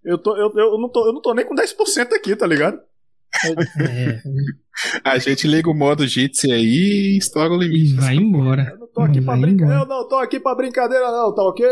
[0.05, 2.79] eu, tô, eu, eu, não tô, eu não tô nem com 10% aqui, tá ligado?
[3.81, 4.21] É,
[5.05, 6.65] A gente liga o modo Jitsi aí
[7.15, 7.95] e estoura o e limite.
[7.95, 8.69] vai embora.
[8.73, 9.83] Eu não tô aqui pra Vai brincadeira.
[9.83, 9.91] embora.
[9.93, 11.67] Eu não tô aqui pra brincadeira, não, tá ok?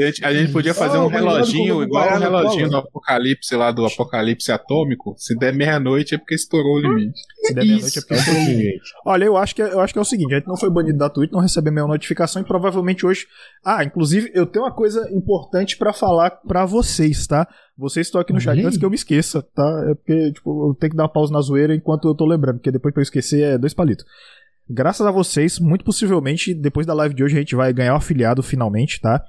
[0.00, 3.70] A gente, a gente podia fazer Não, um reloginho, igual o reloginho do apocalipse lá,
[3.70, 5.14] do apocalipse atômico.
[5.18, 7.18] Se der meia-noite é porque estourou o limite.
[7.44, 8.80] Se der meia-noite é porque um pouquinho, gente.
[9.04, 10.70] Olha, eu acho, que, é- eu acho que é o seguinte: a gente não foi
[10.70, 13.26] banido da Twitch, não recebeu minha notificação e provavelmente hoje.
[13.64, 17.46] Ah, inclusive, eu tenho uma coisa importante pra falar pra vocês, tá?
[17.76, 18.64] Vocês estão aqui no chat aí.
[18.64, 19.86] antes que eu me esqueça, tá?
[19.90, 22.56] É porque, tipo, eu tenho que dar uma pausa na zoeira enquanto eu tô lembrando,
[22.58, 24.04] porque depois pra eu esquecer é dois palitos.
[24.70, 27.96] Graças a vocês, muito possivelmente, depois da live de hoje, a gente vai ganhar o
[27.96, 29.22] afiliado finalmente, tá?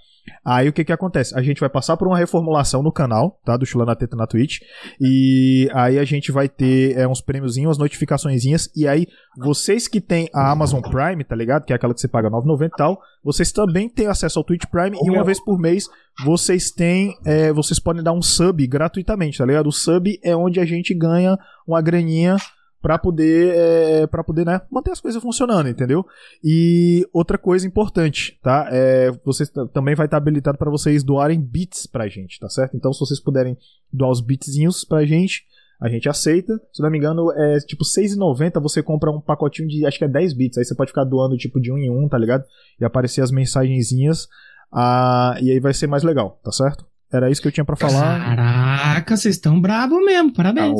[0.45, 1.38] Aí o que que acontece?
[1.38, 3.55] A gente vai passar por uma reformulação no canal, tá?
[3.57, 4.59] Do Chulana Teta na Twitch.
[4.99, 8.69] E aí a gente vai ter é, uns prêmiozinhos, umas notificaçõezinhas.
[8.76, 9.07] E aí,
[9.38, 11.65] vocês que têm a Amazon Prime, tá ligado?
[11.65, 13.01] Que é aquela que você paga 9,90 e tal.
[13.24, 14.97] Vocês também têm acesso ao Twitch Prime.
[15.01, 15.88] e uma vez por mês,
[16.26, 17.15] vocês têm.
[17.26, 19.67] É, vocês podem dar um sub gratuitamente, tá ligado?
[19.67, 22.38] O sub é onde a gente ganha uma graninha
[22.84, 26.05] para poder é, para poder né, manter as coisas funcionando, entendeu?
[26.43, 28.67] E outra coisa importante, tá?
[28.69, 32.75] É, você também vai estar habilitado para vocês doarem bits pra gente, tá certo?
[32.75, 33.57] Então se vocês puderem
[33.91, 35.45] doar os bitzinhos pra gente,
[35.79, 36.59] a gente aceita.
[36.73, 40.09] Se não me engano, é tipo 6,90 você compra um pacotinho de acho que é
[40.09, 40.57] 10 bits.
[40.57, 42.43] Aí você pode ficar doando tipo de um em um, tá ligado?
[42.81, 44.27] E aparecer as mensagenzinhas.
[44.73, 46.86] Ah, e aí vai ser mais legal, tá certo?
[47.09, 48.19] Era isso que eu tinha para falar.
[48.19, 50.73] Caraca, vocês estão bravos mesmo, parabéns.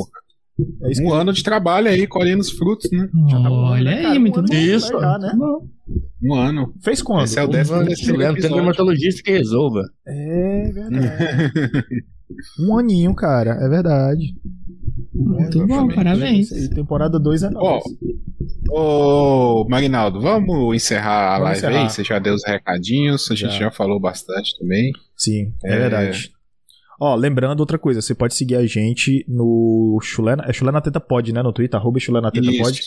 [0.60, 1.12] É um que...
[1.12, 3.10] ano de trabalho aí, colhendo os frutos, né?
[3.30, 4.54] Já tá bom, Olha né, aí, muito bom.
[4.54, 5.34] Isso, já, né?
[6.22, 6.74] Um ano.
[6.82, 7.26] Fez quando?
[7.26, 9.82] Esse é o décimo um terceiro Tem dermatologista que resolva.
[10.08, 12.06] É verdade.
[12.60, 14.36] um aninho, cara, é verdade.
[15.14, 16.50] Muito é, bom, parabéns.
[16.70, 17.84] Temporada 2 é nós.
[18.70, 21.84] Ô, Marinaldo, vamos encerrar a vamos live encerrar.
[21.84, 21.90] aí?
[21.90, 24.92] Você já deu os recadinhos, a gente já, já falou bastante também.
[25.18, 26.32] Sim, é, é verdade.
[27.00, 31.32] Ó, lembrando outra coisa, você pode seguir a gente no Chulena, é Chulena Teta Pod,
[31.34, 32.82] né, no Twitter, arroba Chulena Teta Pod.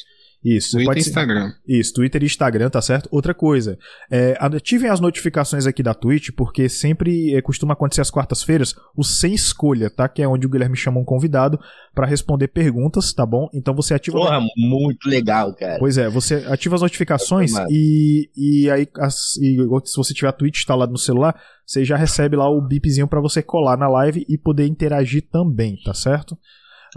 [0.44, 1.52] Isso, Twitter pode e Instagram.
[1.66, 3.08] Isso, Twitter e Instagram, tá certo?
[3.10, 3.78] Outra coisa,
[4.10, 9.02] é, ativem as notificações aqui da Twitch, porque sempre é, costuma acontecer às quartas-feiras o
[9.02, 10.08] Sem Escolha, tá?
[10.08, 11.58] Que é onde o Guilherme chama um convidado
[11.94, 13.48] para responder perguntas, tá bom?
[13.52, 14.18] Então você ativa.
[14.18, 15.78] Porra, muito legal, cara.
[15.78, 20.32] Pois é, você ativa as notificações e, e aí, as, e, se você tiver a
[20.32, 21.34] Twitch instalado no celular,
[21.66, 25.76] você já recebe lá o bipzinho para você colar na live e poder interagir também,
[25.84, 26.38] tá certo?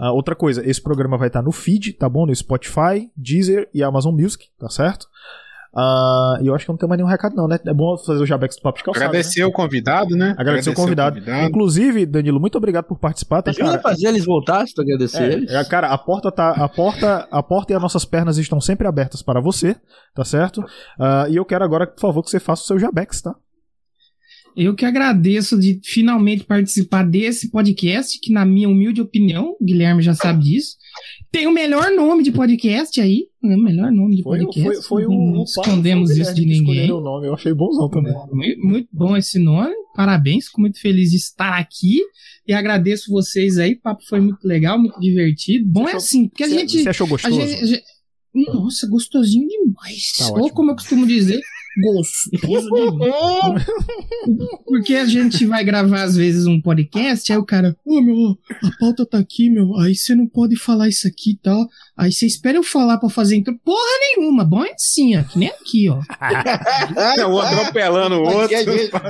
[0.00, 2.24] Uh, outra coisa, esse programa vai estar no feed, tá bom?
[2.24, 5.06] No Spotify, Deezer e Amazon Music, tá certo?
[5.72, 7.58] Uh, e eu acho que não tem mais nenhum recado, não, né?
[7.64, 9.04] É bom fazer o Jabex do Papo de Calçado.
[9.04, 9.46] Agradecer né?
[9.46, 10.30] o convidado, né?
[10.30, 11.18] Agradecer, agradecer o, convidado.
[11.18, 11.48] o, convidado.
[11.48, 13.42] Inclusive, Danilo, muito obrigado por participar.
[13.42, 13.78] Tá, cara?
[13.78, 15.52] fazer eles voltar se tu agradecer é, eles.
[15.52, 16.50] É, cara, a porta tá.
[16.50, 19.76] A porta, a porta e as nossas pernas estão sempre abertas para você,
[20.14, 20.60] tá certo?
[20.98, 23.34] Uh, e eu quero agora, por favor, que você faça o seu Jabex, tá?
[24.62, 30.02] Eu que agradeço de finalmente participar desse podcast, que na minha humilde opinião, o Guilherme
[30.02, 30.76] já sabe disso,
[31.32, 33.56] tem o melhor nome de podcast aí, né?
[33.56, 34.62] o melhor nome de podcast.
[34.62, 36.92] Foi, foi, foi um, não escondemos isso de ninguém.
[36.92, 38.12] O nome, eu achei bonzão também.
[38.30, 42.02] Muito, muito bom esse nome, parabéns, fico muito feliz de estar aqui
[42.46, 45.64] e agradeço vocês aí, o papo foi muito legal, muito divertido.
[45.70, 46.82] Bom você é assim, porque a gente...
[46.82, 47.34] Você achou gostoso?
[47.34, 47.84] Gente, gente,
[48.34, 50.12] nossa, gostosinho demais.
[50.18, 51.40] Tá Ou como eu costumo dizer,
[51.78, 52.68] gostoso.
[54.64, 58.38] Porque a gente vai gravar às vezes um podcast, aí o cara, ô oh, meu,
[58.62, 61.66] a pauta tá aqui, meu, aí você não pode falar isso aqui e tal.
[61.96, 63.58] Aí você espera eu falar pra fazer intro.
[63.64, 63.78] Porra
[64.16, 66.00] nenhuma, bom é assim, ó, que nem aqui, ó.
[67.18, 68.56] é um atropelando o outro.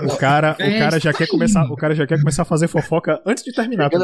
[0.06, 3.20] O cara, o cara já quer começar, o cara já quer começar a fazer fofoca
[3.24, 3.90] antes de terminar.
[3.90, 3.98] Tá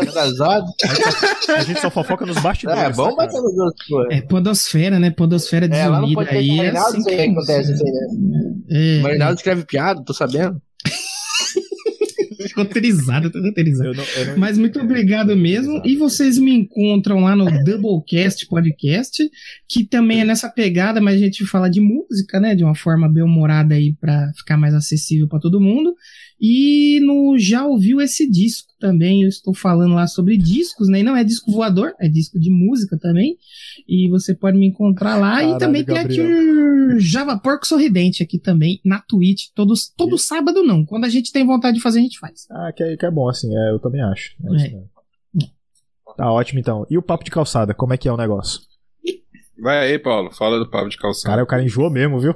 [1.57, 2.83] a gente só fofoca nos bastidores.
[2.83, 5.11] É bom bater nos outros, É podosfera, né?
[5.11, 6.61] Podosfera desunida é, aí.
[6.61, 8.56] É assim que acontece, assim, né?
[8.69, 9.01] É.
[9.01, 10.61] Marinaldo escreve piada, tô sabendo.
[12.57, 13.91] roteirizado, tô roteirizado.
[13.91, 14.39] Eu não, eu não...
[14.39, 15.83] Mas muito obrigado mesmo.
[15.85, 19.29] E vocês me encontram lá no Doublecast Podcast,
[19.69, 22.55] que também é nessa pegada, mas a gente fala de música, né?
[22.55, 25.95] De uma forma bem humorada aí para ficar mais acessível para todo mundo.
[26.41, 31.01] E no Já Ouviu Esse Disco também, eu estou falando lá sobre discos, né?
[31.01, 33.39] E não é disco voador, é disco de música também.
[33.89, 35.37] E você pode me encontrar lá.
[35.37, 36.09] Caralho, e também Gabriel.
[36.09, 40.85] tem aqui o Java Porco Sorridente aqui também, na Twitch, todos, todo sábado não.
[40.85, 42.26] Quando a gente tem vontade de fazer, a gente faz.
[42.51, 44.35] Ah, que é, que é bom, assim, é, eu também acho.
[44.45, 44.83] É é.
[46.17, 46.87] Tá ótimo então.
[46.89, 48.61] E o papo de calçada, como é que é o negócio?
[49.63, 51.33] Vai aí, Paulo, fala do papo de calçada.
[51.33, 52.35] Cara, o cara enjoou mesmo, viu?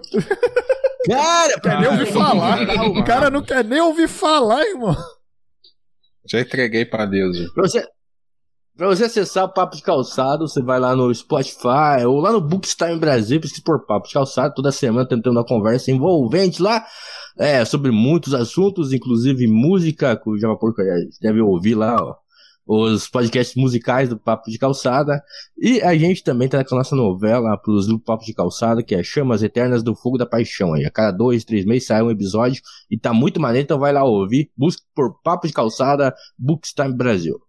[1.07, 2.89] Cara, quer nem ouvir falar.
[2.89, 4.95] o cara não quer nem ouvir falar, irmão.
[6.27, 7.37] Já entreguei pra Deus.
[7.57, 7.87] Você,
[8.77, 12.41] pra você acessar o Papo de Calçado, você vai lá no Spotify ou lá no
[12.41, 16.85] Bookstime Brasil, pesquisa por Papo de Calçado, toda semana tentando uma conversa envolvente lá,
[17.39, 20.83] é, sobre muitos assuntos, inclusive música, que o Java Porco
[21.21, 22.17] deve ouvir lá, ó
[22.73, 25.21] os podcasts musicais do Papo de Calçada.
[25.59, 28.95] E a gente também tá com a nossa novela pros do Papo de Calçada, que
[28.95, 30.75] é Chamas Eternas do Fogo da Paixão.
[30.75, 33.93] Aí a cada dois, três meses sai um episódio e tá muito maneiro, então vai
[33.93, 34.53] lá ouvir.
[34.57, 37.41] Busque por Papo de Calçada, Bookstime Brasil.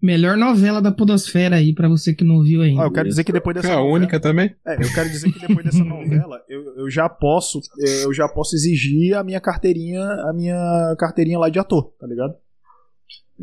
[0.00, 2.82] Melhor novela da Podosfera aí, para você que não ouviu ainda.
[2.82, 3.68] Ah, eu quero dizer que depois dessa.
[3.68, 4.54] É a novela, única também?
[4.66, 7.60] É, eu quero dizer que depois dessa novela, eu, eu já posso.
[8.02, 12.34] Eu já posso exigir a minha carteirinha, a minha carteirinha lá de ator, tá ligado?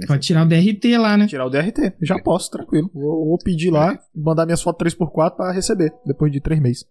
[0.08, 1.28] Pode tirar o DRT lá, né?
[1.28, 1.94] Tirar o DRT.
[2.02, 2.90] Já posso, tranquilo.
[2.94, 6.86] Vou, vou pedir lá, mandar minhas fotos 3x4 pra receber, depois de 3 meses.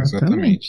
[0.00, 0.68] Exatamente.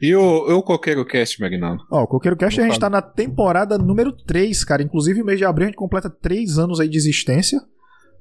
[0.00, 1.78] E o, o Coqueiro Cast, Magnano?
[1.90, 4.82] Ó, o Coqueiro Cast a gente tá na temporada número 3, cara.
[4.82, 7.60] Inclusive, o mês de abril a gente completa 3 anos aí de existência,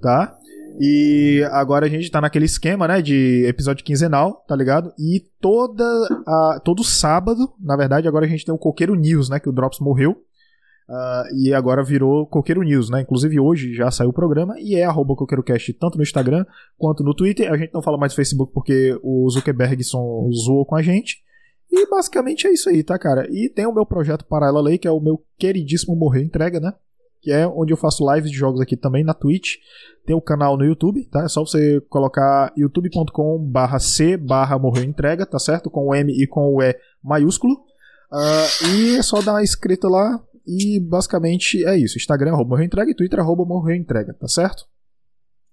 [0.02, 0.36] tá?
[0.80, 4.92] E agora a gente tá naquele esquema, né, de episódio quinzenal, tá ligado?
[4.98, 5.84] E toda
[6.28, 9.54] a, todo sábado, na verdade, agora a gente tem o Coqueiro News, né, que o
[9.54, 10.18] Drops morreu.
[10.90, 13.02] Uh, e agora virou Coqueiro News, né?
[13.02, 16.46] Inclusive hoje já saiu o programa e é arroba CoqueiroCast tanto no Instagram
[16.78, 17.52] quanto no Twitter.
[17.52, 21.24] A gente não fala mais no Facebook porque o Zuckerberg zoou com a gente.
[21.76, 23.28] E basicamente é isso aí, tá, cara?
[23.32, 26.72] E tem o meu projeto Paralelo aí, que é o meu queridíssimo Morrer Entrega, né?
[27.20, 29.56] Que é onde eu faço lives de jogos aqui também na Twitch.
[30.06, 31.24] Tem o canal no YouTube, tá?
[31.24, 35.72] É só você colocar youtube.com barra C barra Morrer Entrega, tá certo?
[35.72, 37.56] Com o M e com o E maiúsculo.
[38.12, 41.98] Uh, e é só dar uma inscrita lá, e basicamente é isso.
[41.98, 44.66] Instagram arroba morreu entrega e Twitter arroba morreu entrega, tá certo?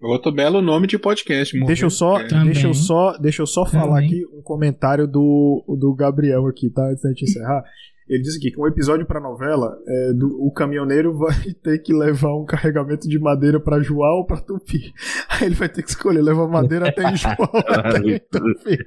[0.00, 1.58] Outro belo nome de podcast.
[1.66, 5.94] Deixa eu só, deixa eu só, deixa eu só falar aqui um comentário do, do
[5.94, 6.82] Gabriel aqui, tá?
[6.88, 7.62] Antes da gente encerrar.
[8.08, 11.92] Ele disse aqui que um episódio para novela, é, do, o caminhoneiro vai ter que
[11.92, 14.92] levar um carregamento de madeira para João ou para Tupi.
[15.28, 18.78] Aí ele vai ter que escolher levar madeira até em João ou até Tupi.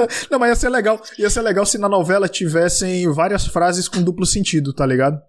[0.30, 1.00] Não, mas ia ser legal.
[1.18, 5.20] Ia ser legal se na novela tivessem várias frases com duplo sentido, tá ligado?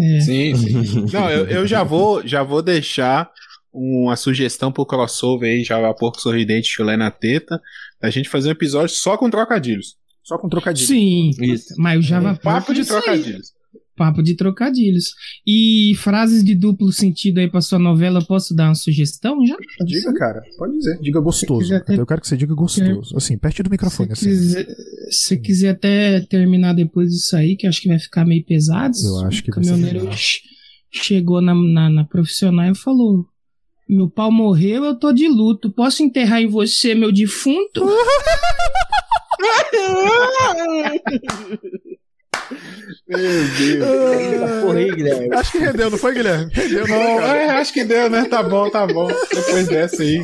[0.00, 0.20] É.
[0.20, 1.06] Sim, sim.
[1.12, 3.30] Não, eu, eu já vou, já vou deixar
[3.72, 7.60] uma sugestão pro crossover aí, já a Porco Sorridente Chulé na Teta,
[8.00, 9.96] da gente fazer um episódio só com trocadilhos.
[10.22, 10.88] Só com trocadilhos.
[10.88, 11.74] Sim, Isso.
[11.76, 13.52] mas o Java um papo de trocadilhos.
[13.96, 15.14] Papo de trocadilhos.
[15.46, 19.56] E frases de duplo sentido aí pra sua novela, posso dar uma sugestão já?
[19.84, 20.42] Diga, cara.
[20.58, 20.98] Pode dizer.
[21.00, 21.72] Diga gostoso.
[21.72, 23.16] Eu quero que você diga gostoso.
[23.16, 24.16] Assim, perto do microfone.
[24.16, 24.30] Se assim.
[24.30, 24.66] quiser,
[25.10, 28.94] se quiser até terminar depois disso aí, que acho que vai ficar meio pesado.
[29.04, 30.08] Eu acho que o caminhoneiro
[30.90, 33.26] chegou na, na, na profissional e falou:
[33.88, 35.70] Meu pau morreu, eu tô de luto.
[35.70, 37.84] Posso enterrar em você, meu defunto?
[43.06, 44.62] Meu Deus.
[44.62, 45.34] Porra aí, Guilherme.
[45.34, 46.50] Acho que rendeu, não foi, Guilherme?
[46.52, 47.20] Rendeu, não.
[47.20, 48.24] é, acho que deu, né?
[48.24, 49.08] Tá bom, tá bom.
[49.32, 50.22] Depois dessa aí.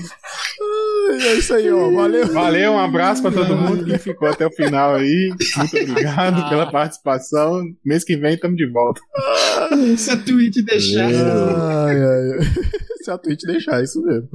[1.11, 1.91] É isso aí, ó.
[1.91, 2.27] Valeu.
[2.29, 5.31] Valeu, um abraço pra todo mundo que ficou até o final aí.
[5.57, 7.63] Muito obrigado pela participação.
[7.85, 9.01] Mês que vem estamos de volta.
[9.99, 11.05] Se a Twitch deixar.
[11.05, 12.39] Ai, ai.
[13.03, 14.29] Se a Twitch deixar, isso mesmo.